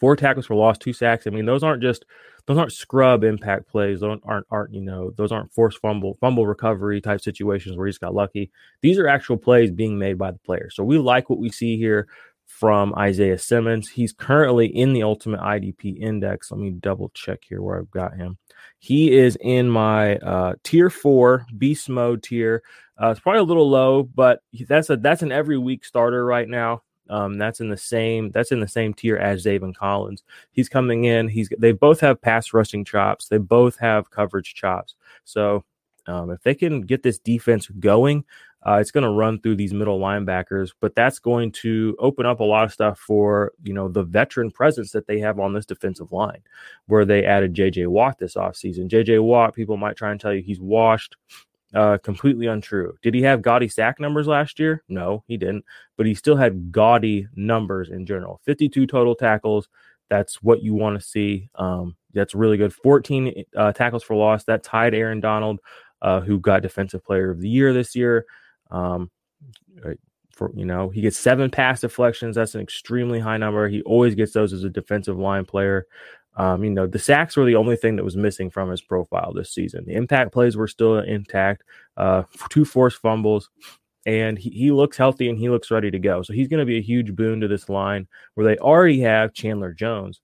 four 0.00 0.16
tackles 0.16 0.46
for 0.46 0.56
loss, 0.56 0.78
two 0.78 0.92
sacks. 0.92 1.28
I 1.28 1.30
mean, 1.30 1.46
those 1.46 1.62
aren't 1.62 1.80
just 1.80 2.04
those 2.46 2.58
aren't 2.58 2.72
scrub 2.72 3.22
impact 3.22 3.68
plays. 3.68 4.00
Those 4.00 4.18
aren't 4.24 4.46
aren't 4.50 4.74
you 4.74 4.80
know 4.80 5.12
those 5.16 5.30
aren't 5.30 5.52
forced 5.52 5.78
fumble 5.78 6.18
fumble 6.20 6.44
recovery 6.44 7.00
type 7.00 7.20
situations 7.20 7.76
where 7.76 7.86
he 7.86 7.92
just 7.92 8.00
got 8.00 8.16
lucky. 8.16 8.50
These 8.80 8.98
are 8.98 9.06
actual 9.06 9.36
plays 9.36 9.70
being 9.70 9.96
made 9.96 10.18
by 10.18 10.32
the 10.32 10.40
player. 10.40 10.70
So 10.72 10.82
we 10.82 10.98
like 10.98 11.30
what 11.30 11.38
we 11.38 11.50
see 11.50 11.76
here 11.76 12.08
from 12.48 12.94
Isaiah 12.96 13.38
Simmons. 13.38 13.88
He's 13.88 14.12
currently 14.12 14.66
in 14.66 14.94
the 14.94 15.04
Ultimate 15.04 15.40
IDP 15.40 16.00
Index. 16.00 16.50
Let 16.50 16.58
me 16.58 16.70
double 16.70 17.10
check 17.10 17.44
here 17.46 17.62
where 17.62 17.78
I've 17.78 17.90
got 17.90 18.16
him. 18.16 18.38
He 18.78 19.16
is 19.16 19.36
in 19.40 19.68
my 19.68 20.16
uh, 20.16 20.54
tier 20.64 20.90
four 20.90 21.46
beast 21.56 21.88
mode 21.88 22.22
tier. 22.22 22.62
Uh, 23.00 23.10
it's 23.10 23.20
probably 23.20 23.40
a 23.40 23.44
little 23.44 23.68
low, 23.68 24.02
but 24.02 24.42
that's 24.66 24.90
a 24.90 24.96
that's 24.96 25.22
an 25.22 25.30
every 25.30 25.58
week 25.58 25.84
starter 25.84 26.24
right 26.24 26.48
now. 26.48 26.82
Um, 27.10 27.38
that's 27.38 27.60
in 27.60 27.68
the 27.68 27.76
same 27.76 28.30
that's 28.32 28.50
in 28.50 28.60
the 28.60 28.66
same 28.66 28.92
tier 28.92 29.16
as 29.16 29.44
Zaven 29.44 29.74
Collins. 29.74 30.24
He's 30.50 30.68
coming 30.68 31.04
in. 31.04 31.28
He's 31.28 31.50
they 31.58 31.72
both 31.72 32.00
have 32.00 32.20
pass 32.20 32.52
rushing 32.52 32.84
chops. 32.84 33.28
They 33.28 33.38
both 33.38 33.78
have 33.78 34.10
coverage 34.10 34.54
chops. 34.54 34.94
So 35.24 35.64
um, 36.08 36.30
if 36.30 36.42
they 36.42 36.54
can 36.54 36.80
get 36.80 37.02
this 37.02 37.18
defense 37.18 37.68
going, 37.78 38.24
uh, 38.66 38.78
it's 38.80 38.90
going 38.90 39.04
to 39.04 39.10
run 39.10 39.40
through 39.40 39.54
these 39.54 39.72
middle 39.72 40.00
linebackers, 40.00 40.72
but 40.80 40.94
that's 40.94 41.18
going 41.18 41.52
to 41.52 41.94
open 41.98 42.26
up 42.26 42.40
a 42.40 42.44
lot 42.44 42.64
of 42.64 42.72
stuff 42.72 42.98
for 42.98 43.52
you 43.62 43.72
know 43.72 43.88
the 43.88 44.02
veteran 44.02 44.50
presence 44.50 44.90
that 44.92 45.06
they 45.06 45.20
have 45.20 45.38
on 45.38 45.52
this 45.52 45.66
defensive 45.66 46.10
line, 46.12 46.42
where 46.86 47.04
they 47.04 47.24
added 47.24 47.54
J.J. 47.54 47.86
Watt 47.86 48.18
this 48.18 48.34
offseason. 48.34 48.88
J.J. 48.88 49.20
Watt, 49.20 49.54
people 49.54 49.76
might 49.76 49.96
try 49.96 50.10
and 50.10 50.20
tell 50.20 50.34
you 50.34 50.42
he's 50.42 50.60
washed. 50.60 51.16
Uh, 51.74 51.98
completely 51.98 52.46
untrue. 52.46 52.96
Did 53.02 53.12
he 53.12 53.20
have 53.22 53.42
gaudy 53.42 53.68
sack 53.68 54.00
numbers 54.00 54.26
last 54.26 54.58
year? 54.58 54.82
No, 54.88 55.22
he 55.28 55.36
didn't. 55.36 55.66
But 55.98 56.06
he 56.06 56.14
still 56.14 56.36
had 56.36 56.72
gaudy 56.72 57.28
numbers 57.36 57.90
in 57.90 58.06
general. 58.06 58.40
52 58.46 58.86
total 58.86 59.14
tackles. 59.14 59.68
That's 60.08 60.42
what 60.42 60.62
you 60.62 60.72
want 60.72 60.98
to 60.98 61.06
see. 61.06 61.50
Um, 61.56 61.94
that's 62.14 62.34
really 62.34 62.56
good. 62.56 62.72
14 62.72 63.44
uh, 63.54 63.72
tackles 63.72 64.02
for 64.02 64.16
loss. 64.16 64.44
That 64.44 64.62
tied 64.62 64.94
Aaron 64.94 65.20
Donald, 65.20 65.60
uh, 66.00 66.20
who 66.20 66.40
got 66.40 66.62
Defensive 66.62 67.04
Player 67.04 67.30
of 67.30 67.42
the 67.42 67.50
Year 67.50 67.74
this 67.74 67.94
year. 67.94 68.24
Um, 68.70 69.10
for 70.30 70.52
you 70.54 70.64
know, 70.64 70.88
he 70.88 71.00
gets 71.00 71.18
seven 71.18 71.50
pass 71.50 71.80
deflections. 71.80 72.36
That's 72.36 72.54
an 72.54 72.60
extremely 72.60 73.18
high 73.18 73.36
number. 73.36 73.68
He 73.68 73.82
always 73.82 74.14
gets 74.14 74.32
those 74.32 74.52
as 74.52 74.64
a 74.64 74.70
defensive 74.70 75.18
line 75.18 75.44
player. 75.44 75.86
Um, 76.36 76.62
you 76.62 76.70
know, 76.70 76.86
the 76.86 77.00
sacks 77.00 77.36
were 77.36 77.44
the 77.44 77.56
only 77.56 77.76
thing 77.76 77.96
that 77.96 78.04
was 78.04 78.16
missing 78.16 78.48
from 78.48 78.70
his 78.70 78.80
profile 78.80 79.32
this 79.32 79.52
season. 79.52 79.84
The 79.84 79.94
impact 79.94 80.32
plays 80.32 80.56
were 80.56 80.68
still 80.68 80.98
intact. 81.00 81.64
Uh, 81.96 82.22
two 82.50 82.64
forced 82.64 83.02
fumbles, 83.02 83.50
and 84.06 84.38
he, 84.38 84.50
he 84.50 84.70
looks 84.70 84.96
healthy 84.96 85.28
and 85.28 85.38
he 85.38 85.48
looks 85.50 85.70
ready 85.70 85.90
to 85.90 85.98
go. 85.98 86.22
So 86.22 86.32
he's 86.32 86.48
going 86.48 86.60
to 86.60 86.66
be 86.66 86.78
a 86.78 86.82
huge 86.82 87.16
boon 87.16 87.40
to 87.40 87.48
this 87.48 87.68
line 87.68 88.06
where 88.34 88.46
they 88.46 88.56
already 88.58 89.00
have 89.00 89.34
Chandler 89.34 89.72
Jones. 89.72 90.20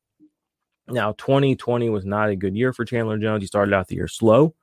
Now, 0.86 1.12
2020 1.12 1.88
was 1.88 2.04
not 2.04 2.28
a 2.28 2.36
good 2.36 2.54
year 2.54 2.72
for 2.72 2.84
Chandler 2.84 3.18
Jones. 3.18 3.42
He 3.42 3.46
started 3.46 3.74
out 3.74 3.88
the 3.88 3.96
year 3.96 4.08
slow, 4.08 4.54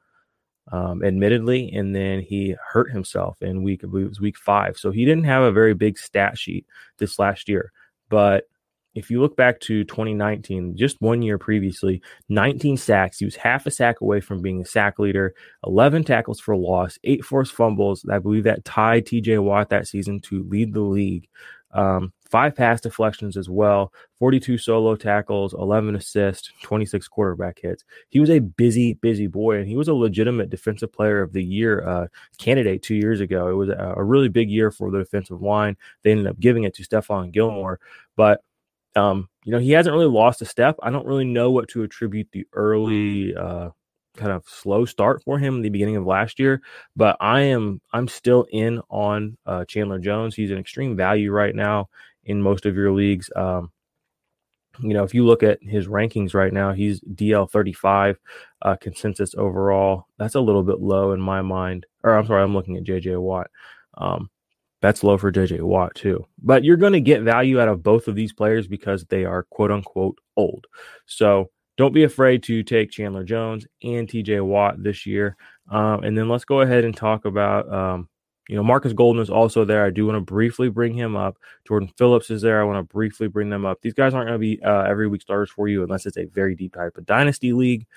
um, 0.72 1.04
admittedly, 1.04 1.72
and 1.74 1.96
then 1.96 2.22
he 2.22 2.56
hurt 2.72 2.92
himself 2.92 3.42
in 3.42 3.64
week 3.64 3.84
it 3.84 3.92
was 3.92 4.22
week 4.22 4.38
five. 4.38 4.78
So 4.78 4.92
he 4.92 5.06
didn't 5.06 5.26
have 5.26 5.44
a 5.44 5.52
very 5.52 5.74
big 5.74 5.98
stat 5.98 6.38
sheet 6.38 6.66
this 6.98 7.20
last 7.20 7.50
year. 7.50 7.72
But 8.10 8.46
if 8.94 9.10
you 9.10 9.22
look 9.22 9.38
back 9.38 9.60
to 9.62 9.84
2019, 9.86 10.76
just 10.76 11.02
one 11.02 11.22
year 11.22 11.38
previously, 11.38 12.02
19 12.30 12.76
sacks. 12.78 13.20
He 13.20 13.26
was 13.26 13.36
half 13.36 13.66
a 13.66 13.72
sack 13.72 14.02
away 14.02 14.20
from 14.20 14.42
being 14.42 14.62
a 14.62 14.66
sack 14.66 15.00
leader, 15.00 15.34
11 15.66 16.04
tackles 16.04 16.40
for 16.40 16.56
loss, 16.58 16.98
eight 17.04 17.24
forced 17.24 17.54
fumbles. 17.54 18.06
I 18.10 18.20
believe 18.20 18.44
that 18.44 18.66
tied 18.66 19.06
TJ 19.06 19.42
Watt 19.42 19.70
that 19.70 19.88
season 19.88 20.20
to 20.22 20.44
lead 20.44 20.74
the 20.74 20.82
league. 20.82 21.30
Um, 21.74 22.12
five 22.32 22.56
pass 22.56 22.80
deflections 22.80 23.36
as 23.36 23.50
well, 23.50 23.92
42 24.18 24.58
solo 24.58 24.96
tackles, 24.96 25.54
11 25.54 25.96
assists, 25.96 26.52
26 26.64 27.10
quarterback 27.10 27.60
hits. 27.60 27.84
He 28.10 28.22
was 28.22 28.30
a 28.30 28.40
busy, 28.40 28.94
busy 28.94 29.28
boy, 29.28 29.58
and 29.58 29.68
he 29.68 29.76
was 29.76 29.90
a 29.90 29.94
legitimate 29.94 30.50
defensive 30.50 30.94
player 30.94 31.22
of 31.22 31.34
the 31.34 31.44
year 31.44 31.86
uh, 31.88 32.08
candidate 32.38 32.82
two 32.82 32.96
years 32.96 33.20
ago. 33.20 33.50
It 33.50 33.54
was 33.54 33.70
a, 33.70 34.02
really 34.02 34.30
big 34.30 34.50
year 34.50 34.72
for 34.72 34.90
the 34.90 35.00
defensive 35.00 35.42
line. 35.42 35.78
They 36.04 36.12
ended 36.12 36.28
up 36.28 36.40
giving 36.40 36.64
it 36.64 36.74
to 36.76 36.84
Stephon 36.84 37.32
Gilmore, 37.32 37.80
but 38.16 38.42
um, 38.96 39.30
you 39.44 39.52
know, 39.52 39.60
he 39.60 39.72
hasn't 39.72 39.94
really 39.94 40.08
lost 40.08 40.42
a 40.42 40.46
step. 40.46 40.78
I 40.82 40.90
don't 40.90 41.06
really 41.06 41.26
know 41.26 41.52
what 41.52 41.70
to 41.70 41.84
attribute 41.84 42.28
the 42.32 42.46
early 42.54 43.36
uh, 43.36 43.70
kind 44.18 44.32
of 44.32 44.44
slow 44.48 44.86
start 44.86 45.24
for 45.24 45.40
him 45.40 45.56
in 45.56 45.62
the 45.62 45.70
beginning 45.70 45.96
of 45.96 46.06
last 46.06 46.40
year, 46.40 46.62
but 46.96 47.16
I 47.20 47.42
am 47.42 47.82
I'm 47.94 48.08
still 48.08 48.46
in 48.52 48.82
on 48.90 49.38
uh, 49.46 49.66
Chandler 49.66 50.00
Jones. 50.00 50.36
He's 50.36 50.52
an 50.52 50.58
extreme 50.58 50.96
value 50.96 51.32
right 51.32 51.56
now 51.56 51.90
in 52.26 52.42
most 52.42 52.66
of 52.66 52.76
your 52.76 52.92
leagues. 52.92 53.30
Um, 53.36 53.72
you 54.80 54.94
know, 54.94 55.04
if 55.04 55.14
you 55.14 55.26
look 55.26 55.44
at 55.44 55.60
his 55.62 55.88
rankings 55.88 56.34
right 56.34 56.54
now, 56.54 56.72
he's 56.72 57.02
DL 57.02 57.50
35 57.50 58.20
uh, 58.62 58.76
consensus 58.78 59.36
overall. 59.36 60.08
That's 60.18 60.36
a 60.36 60.42
little 60.42 60.64
bit 60.64 60.80
low 60.80 61.12
in 61.12 61.22
my 61.22 61.42
mind. 61.42 61.86
Or 62.04 62.18
I'm 62.18 62.26
sorry, 62.26 62.44
I'm 62.44 62.54
looking 62.54 62.78
at 62.78 62.84
JJ 62.84 63.20
Watt. 63.20 63.50
Um, 63.98 64.30
that's 64.82 65.04
low 65.04 65.18
for 65.18 65.32
JJ 65.32 65.62
Watt 65.62 65.94
too. 65.94 66.26
But 66.42 66.64
you're 66.64 66.78
going 66.78 66.94
to 66.94 67.02
get 67.02 67.22
value 67.22 67.60
out 67.60 67.68
of 67.68 67.84
both 67.84 68.08
of 68.08 68.16
these 68.16 68.34
players 68.34 68.68
because 68.68 69.06
they 69.06 69.26
are 69.26 69.44
quote 69.44 69.72
unquote 69.72 70.18
old. 70.38 70.66
So 71.06 71.52
don't 71.78 71.94
be 71.94 72.04
afraid 72.04 72.44
to 72.44 72.64
take 72.64 72.92
Chandler 72.92 73.24
Jones 73.24 73.68
and 73.84 74.08
TJ 74.08 74.44
Watt 74.46 74.82
this 74.82 75.06
year. 75.06 75.38
Um, 75.70 76.04
and 76.04 76.18
then 76.18 76.30
let's 76.30 76.46
go 76.46 76.62
ahead 76.62 76.84
and 76.84 76.96
talk 76.96 77.26
about, 77.26 77.72
um, 77.72 78.10
you 78.52 78.58
know, 78.58 78.64
Marcus 78.64 78.92
Golden 78.92 79.22
is 79.22 79.30
also 79.30 79.64
there. 79.64 79.86
I 79.86 79.92
do 79.92 80.06
want 80.06 80.18
to 80.18 80.22
briefly 80.22 80.68
bring 80.68 80.94
him 80.94 81.16
up. 81.16 81.38
Jordan 81.66 81.90
Phillips 81.98 82.30
is 82.30 82.42
there. 82.42 82.60
I 82.60 82.66
want 82.66 82.80
to 82.80 82.94
briefly 82.94 83.30
bring 83.30 83.50
them 83.50 83.66
up. 83.66 83.82
These 83.82 83.94
guys 83.94 84.14
aren't 84.14 84.28
going 84.28 84.40
to 84.40 84.40
be 84.40 84.62
uh, 84.62 84.82
every 84.82 85.08
week 85.08 85.22
starters 85.22 85.50
for 85.50 85.70
you 85.70 85.84
unless 85.84 86.06
it's 86.06 86.18
a 86.18 86.26
very 86.26 86.54
deep 86.54 86.74
type 86.74 86.98
of 86.98 87.06
dynasty 87.06 87.54
league. 87.54 87.88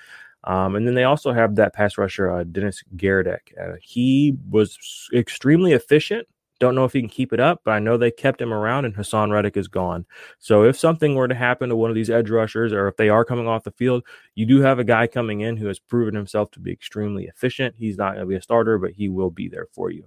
Um, 0.45 0.77
and 0.77 0.87
then 0.87 0.95
they 0.95 1.03
also 1.03 1.33
have 1.33 1.55
that 1.55 1.73
pass 1.73 1.97
rusher, 1.97 2.31
uh, 2.31 2.45
Dennis 2.45 2.83
Gardeck. 2.95 3.51
Uh, 3.61 3.75
he 3.81 4.37
was 4.49 5.09
extremely 5.13 5.73
efficient 5.73 6.25
don't 6.59 6.75
know 6.75 6.85
if 6.85 6.93
he 6.93 7.01
can 7.01 7.09
keep 7.09 7.33
it 7.33 7.39
up, 7.39 7.61
but 7.65 7.71
I 7.71 7.79
know 7.79 7.97
they 7.97 8.11
kept 8.11 8.41
him 8.41 8.53
around 8.53 8.85
and 8.85 8.95
Haason 8.95 9.31
Reddick 9.31 9.57
is 9.57 9.67
gone. 9.67 10.05
So 10.39 10.63
if 10.63 10.77
something 10.77 11.15
were 11.15 11.27
to 11.27 11.35
happen 11.35 11.69
to 11.69 11.75
one 11.75 11.89
of 11.89 11.95
these 11.95 12.09
edge 12.09 12.29
rushers 12.29 12.71
or 12.71 12.87
if 12.87 12.95
they 12.95 13.09
are 13.09 13.25
coming 13.25 13.47
off 13.47 13.63
the 13.63 13.71
field, 13.71 14.03
you 14.35 14.45
do 14.45 14.61
have 14.61 14.79
a 14.79 14.85
guy 14.85 15.07
coming 15.07 15.41
in 15.41 15.57
who 15.57 15.67
has 15.67 15.79
proven 15.79 16.15
himself 16.15 16.51
to 16.51 16.59
be 16.59 16.71
extremely 16.71 17.25
efficient. 17.25 17.75
He's 17.77 17.97
not 17.97 18.13
going 18.13 18.21
to 18.21 18.29
be 18.29 18.35
a 18.35 18.41
starter, 18.41 18.77
but 18.77 18.91
he 18.91 19.09
will 19.09 19.31
be 19.31 19.49
there 19.49 19.67
for 19.73 19.91
you. 19.91 20.05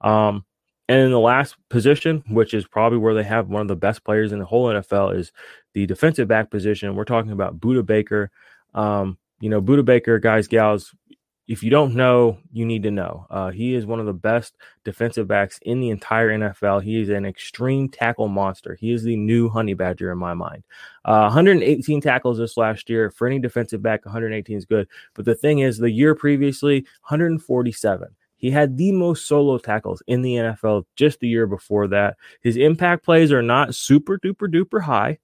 Um, 0.00 0.44
and 0.88 1.00
in 1.00 1.10
the 1.10 1.20
last 1.20 1.56
position, 1.68 2.22
which 2.28 2.54
is 2.54 2.66
probably 2.66 2.98
where 2.98 3.14
they 3.14 3.24
have 3.24 3.48
one 3.48 3.62
of 3.62 3.68
the 3.68 3.76
best 3.76 4.04
players 4.04 4.32
in 4.32 4.38
the 4.38 4.44
whole 4.44 4.68
NFL, 4.68 5.16
is 5.16 5.32
the 5.74 5.86
defensive 5.86 6.28
back 6.28 6.50
position. 6.50 6.94
We're 6.94 7.04
talking 7.04 7.32
about 7.32 7.58
Budda 7.58 7.84
Baker. 7.84 8.30
Um, 8.74 9.18
you 9.40 9.50
know, 9.50 9.60
Budda 9.60 9.84
Baker, 9.84 10.18
guys, 10.18 10.46
gals, 10.46 10.94
if 11.48 11.62
you 11.62 11.70
don't 11.70 11.94
know, 11.94 12.38
you 12.52 12.66
need 12.66 12.82
to 12.82 12.90
know. 12.90 13.26
Uh, 13.30 13.50
he 13.50 13.74
is 13.74 13.86
one 13.86 14.00
of 14.00 14.06
the 14.06 14.12
best 14.12 14.56
defensive 14.84 15.28
backs 15.28 15.58
in 15.62 15.80
the 15.80 15.90
entire 15.90 16.30
NFL. 16.30 16.82
He 16.82 17.00
is 17.00 17.08
an 17.08 17.24
extreme 17.24 17.88
tackle 17.88 18.28
monster. 18.28 18.74
He 18.74 18.92
is 18.92 19.04
the 19.04 19.16
new 19.16 19.48
Honey 19.48 19.74
Badger 19.74 20.10
in 20.10 20.18
my 20.18 20.34
mind. 20.34 20.64
Uh, 21.04 21.22
118 21.22 22.00
tackles 22.00 22.38
this 22.38 22.56
last 22.56 22.90
year. 22.90 23.10
For 23.10 23.28
any 23.28 23.38
defensive 23.38 23.80
back, 23.80 24.04
118 24.04 24.56
is 24.56 24.64
good. 24.64 24.88
But 25.14 25.24
the 25.24 25.36
thing 25.36 25.60
is, 25.60 25.78
the 25.78 25.90
year 25.90 26.16
previously, 26.16 26.80
147. 27.08 28.08
He 28.36 28.50
had 28.50 28.76
the 28.76 28.92
most 28.92 29.26
solo 29.26 29.58
tackles 29.58 30.02
in 30.06 30.22
the 30.22 30.34
NFL 30.34 30.84
just 30.94 31.20
the 31.20 31.28
year 31.28 31.46
before 31.46 31.88
that. 31.88 32.16
His 32.42 32.56
impact 32.56 33.04
plays 33.04 33.32
are 33.32 33.42
not 33.42 33.74
super 33.74 34.18
duper 34.18 34.48
duper 34.52 34.82
high. 34.82 35.18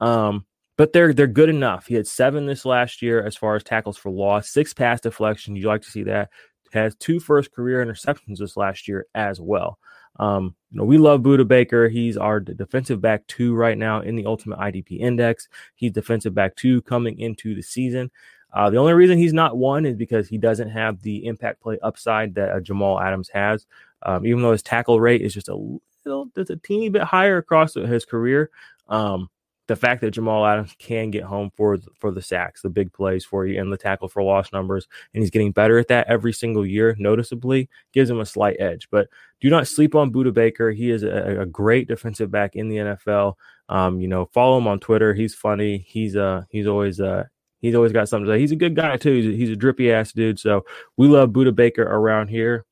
Um, 0.00 0.44
but 0.78 0.92
they're 0.92 1.12
they're 1.12 1.26
good 1.26 1.50
enough. 1.50 1.86
He 1.86 1.94
had 1.94 2.06
seven 2.06 2.46
this 2.46 2.64
last 2.64 3.02
year 3.02 3.22
as 3.22 3.36
far 3.36 3.56
as 3.56 3.64
tackles 3.64 3.98
for 3.98 4.10
loss, 4.10 4.48
six 4.48 4.72
pass 4.72 5.00
deflections. 5.00 5.58
You 5.58 5.66
like 5.66 5.82
to 5.82 5.90
see 5.90 6.04
that. 6.04 6.30
Has 6.72 6.94
two 6.96 7.18
first 7.18 7.50
career 7.52 7.84
interceptions 7.84 8.38
this 8.38 8.56
last 8.56 8.88
year 8.88 9.06
as 9.14 9.40
well. 9.40 9.78
Um, 10.20 10.54
you 10.70 10.78
know, 10.78 10.84
we 10.84 10.98
love 10.98 11.22
Budda 11.22 11.48
Baker. 11.48 11.88
He's 11.88 12.16
our 12.16 12.40
defensive 12.40 13.00
back 13.00 13.26
two 13.26 13.54
right 13.54 13.78
now 13.78 14.00
in 14.00 14.16
the 14.16 14.26
Ultimate 14.26 14.58
IDP 14.58 15.00
Index. 15.00 15.48
He's 15.76 15.92
defensive 15.92 16.34
back 16.34 16.56
two 16.56 16.82
coming 16.82 17.18
into 17.18 17.54
the 17.54 17.62
season. 17.62 18.10
Uh, 18.52 18.70
the 18.70 18.78
only 18.78 18.94
reason 18.94 19.18
he's 19.18 19.32
not 19.32 19.56
one 19.56 19.84
is 19.84 19.96
because 19.96 20.28
he 20.28 20.38
doesn't 20.38 20.70
have 20.70 21.02
the 21.02 21.26
impact 21.26 21.60
play 21.60 21.78
upside 21.82 22.34
that 22.34 22.50
uh, 22.50 22.60
Jamal 22.60 23.00
Adams 23.00 23.28
has. 23.28 23.66
Um, 24.02 24.24
even 24.26 24.42
though 24.42 24.52
his 24.52 24.62
tackle 24.62 25.00
rate 25.00 25.22
is 25.22 25.34
just 25.34 25.48
a 25.48 25.78
little, 26.04 26.30
just 26.34 26.50
a 26.50 26.56
teeny 26.56 26.88
bit 26.88 27.02
higher 27.02 27.36
across 27.36 27.74
his 27.74 28.04
career. 28.04 28.50
Um, 28.88 29.28
the 29.68 29.76
fact 29.76 30.00
that 30.00 30.12
Jamal 30.12 30.46
Adams 30.46 30.74
can 30.78 31.10
get 31.10 31.24
home 31.24 31.50
for 31.54 31.78
for 31.98 32.10
the 32.10 32.22
sacks, 32.22 32.62
the 32.62 32.70
big 32.70 32.92
plays 32.92 33.24
for 33.24 33.46
you, 33.46 33.60
and 33.60 33.70
the 33.70 33.76
tackle 33.76 34.08
for 34.08 34.22
loss 34.22 34.50
numbers, 34.50 34.88
and 35.12 35.22
he's 35.22 35.30
getting 35.30 35.52
better 35.52 35.78
at 35.78 35.88
that 35.88 36.08
every 36.08 36.32
single 36.32 36.66
year, 36.66 36.96
noticeably, 36.98 37.68
gives 37.92 38.08
him 38.08 38.18
a 38.18 38.26
slight 38.26 38.56
edge. 38.58 38.88
But 38.90 39.08
do 39.40 39.50
not 39.50 39.68
sleep 39.68 39.94
on 39.94 40.10
Budda 40.10 40.32
Baker. 40.32 40.70
He 40.70 40.90
is 40.90 41.02
a, 41.02 41.42
a 41.42 41.46
great 41.46 41.86
defensive 41.86 42.30
back 42.30 42.56
in 42.56 42.68
the 42.68 42.76
NFL. 42.76 43.34
Um, 43.68 44.00
you 44.00 44.08
know, 44.08 44.26
follow 44.32 44.56
him 44.56 44.66
on 44.66 44.80
Twitter. 44.80 45.12
He's 45.12 45.34
funny. 45.34 45.84
He's 45.86 46.16
uh 46.16 46.44
he's 46.48 46.66
always 46.66 46.98
uh 46.98 47.24
he's 47.60 47.74
always 47.74 47.92
got 47.92 48.08
something 48.08 48.26
to 48.26 48.32
say. 48.32 48.40
He's 48.40 48.52
a 48.52 48.56
good 48.56 48.76
guy 48.76 48.96
too. 48.96 49.12
He's 49.12 49.26
a, 49.26 49.36
he's 49.36 49.50
a 49.50 49.56
drippy 49.56 49.92
ass 49.92 50.12
dude. 50.12 50.38
So 50.38 50.64
we 50.96 51.08
love 51.08 51.30
Budda 51.30 51.54
Baker 51.54 51.82
around 51.82 52.28
here. 52.28 52.64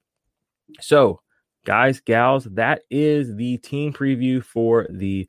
So 0.81 1.21
guys, 1.65 2.01
gals, 2.01 2.45
that 2.45 2.83
is 2.91 3.35
the 3.35 3.59
team 3.59 3.93
preview 3.93 4.43
for 4.43 4.87
the 4.91 5.29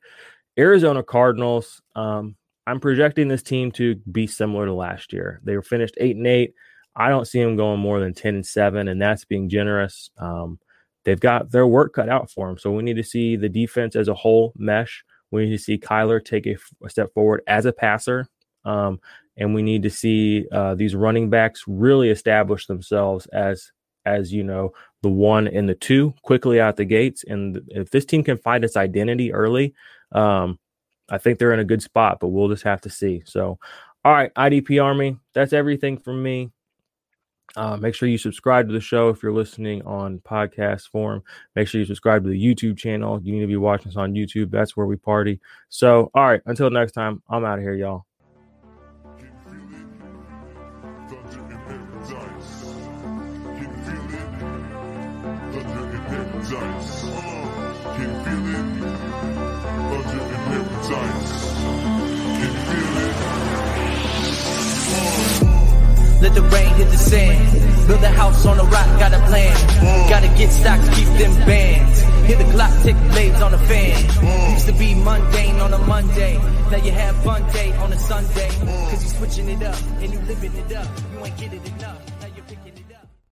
Arizona 0.58 1.02
Cardinals, 1.02 1.80
um, 1.94 2.36
I'm 2.66 2.80
projecting 2.80 3.28
this 3.28 3.42
team 3.42 3.70
to 3.72 3.94
be 4.10 4.26
similar 4.26 4.66
to 4.66 4.74
last 4.74 5.12
year. 5.12 5.40
They 5.44 5.54
were 5.54 5.62
finished 5.62 5.94
eight 5.98 6.16
and 6.16 6.26
eight. 6.26 6.52
I 6.96 7.08
don't 7.08 7.26
see 7.26 7.40
them 7.40 7.56
going 7.56 7.78
more 7.80 8.00
than 8.00 8.12
10 8.12 8.34
and 8.34 8.46
seven, 8.46 8.88
and 8.88 9.00
that's 9.00 9.24
being 9.24 9.48
generous. 9.48 10.10
Um, 10.18 10.58
they've 11.04 11.20
got 11.20 11.50
their 11.50 11.66
work 11.66 11.94
cut 11.94 12.08
out 12.08 12.30
for 12.30 12.48
them. 12.48 12.58
So 12.58 12.72
we 12.72 12.82
need 12.82 12.96
to 12.96 13.04
see 13.04 13.36
the 13.36 13.48
defense 13.48 13.94
as 13.94 14.08
a 14.08 14.14
whole 14.14 14.52
mesh. 14.56 15.04
We 15.30 15.44
need 15.44 15.56
to 15.56 15.62
see 15.62 15.78
Kyler 15.78 16.22
take 16.22 16.46
a 16.46 16.56
step 16.88 17.14
forward 17.14 17.42
as 17.46 17.64
a 17.64 17.72
passer. 17.72 18.26
Um, 18.68 19.00
and 19.36 19.54
we 19.54 19.62
need 19.62 19.82
to 19.84 19.90
see 19.90 20.46
uh, 20.52 20.74
these 20.74 20.94
running 20.94 21.30
backs 21.30 21.64
really 21.66 22.10
establish 22.10 22.66
themselves 22.66 23.26
as 23.26 23.70
as 24.04 24.32
you 24.32 24.42
know 24.42 24.72
the 25.02 25.08
one 25.08 25.46
and 25.48 25.68
the 25.68 25.74
two 25.74 26.14
quickly 26.22 26.60
out 26.60 26.76
the 26.76 26.84
gates 26.84 27.24
and 27.28 27.60
if 27.68 27.90
this 27.90 28.04
team 28.06 28.22
can 28.22 28.38
find 28.38 28.64
its 28.64 28.76
identity 28.76 29.32
early 29.32 29.74
um, 30.12 30.58
I 31.08 31.18
think 31.18 31.38
they're 31.38 31.52
in 31.52 31.60
a 31.60 31.64
good 31.64 31.82
spot, 31.82 32.18
but 32.20 32.28
we'll 32.28 32.48
just 32.48 32.64
have 32.64 32.80
to 32.82 32.90
see. 32.90 33.22
So, 33.24 33.58
all 34.04 34.12
right, 34.12 34.32
IDP 34.34 34.82
Army, 34.82 35.18
that's 35.34 35.52
everything 35.52 35.98
from 35.98 36.22
me. 36.22 36.50
Uh, 37.56 37.76
make 37.78 37.94
sure 37.94 38.08
you 38.08 38.18
subscribe 38.18 38.68
to 38.68 38.74
the 38.74 38.80
show 38.80 39.08
if 39.08 39.22
you're 39.22 39.32
listening 39.32 39.80
on 39.82 40.18
podcast 40.18 40.90
form. 40.90 41.22
Make 41.56 41.66
sure 41.66 41.80
you 41.80 41.86
subscribe 41.86 42.22
to 42.24 42.28
the 42.28 42.54
YouTube 42.54 42.76
channel. 42.76 43.20
You 43.22 43.32
need 43.32 43.40
to 43.40 43.46
be 43.46 43.56
watching 43.56 43.88
us 43.88 43.96
on 43.96 44.12
YouTube. 44.12 44.50
That's 44.50 44.76
where 44.76 44.86
we 44.86 44.96
party. 44.96 45.40
So, 45.70 46.10
all 46.14 46.26
right, 46.26 46.42
until 46.44 46.68
next 46.70 46.92
time, 46.92 47.22
I'm 47.28 47.44
out 47.44 47.58
of 47.58 47.64
here, 47.64 47.74
y'all. 47.74 48.07
The 66.38 66.48
rain 66.54 66.72
hit 66.74 66.88
the 66.90 66.96
sand. 66.96 67.88
Build 67.88 68.02
a 68.02 68.10
house 68.10 68.46
on 68.46 68.58
a 68.58 68.64
rock, 68.64 68.88
got 69.02 69.12
a 69.12 69.20
plan. 69.26 69.54
Gotta 70.08 70.28
get 70.38 70.50
stocks, 70.50 70.86
keep 70.96 71.08
them 71.18 71.34
bands. 71.46 72.00
Hear 72.26 72.36
the 72.36 72.50
clock 72.52 72.74
tick, 72.82 72.96
blades 73.12 73.40
on 73.40 73.52
the 73.52 73.58
fan. 73.58 74.52
Used 74.52 74.66
to 74.66 74.72
be 74.74 74.94
mundane 74.94 75.58
on 75.60 75.72
a 75.72 75.78
Monday. 75.78 76.36
Now 76.70 76.76
you 76.76 76.92
have 76.92 77.16
fun 77.24 77.42
day 77.52 77.72
on 77.76 77.92
a 77.92 77.98
Sunday. 77.98 78.50
Cause 78.90 79.02
you 79.02 79.10
switching 79.18 79.48
it 79.48 79.62
up 79.62 79.80
and 80.00 80.12
you 80.12 80.20
living 80.20 80.54
it 80.54 80.76
up. 80.76 80.88
You 81.12 81.24
ain't 81.24 81.36
getting 81.36 81.64
enough. 81.64 82.07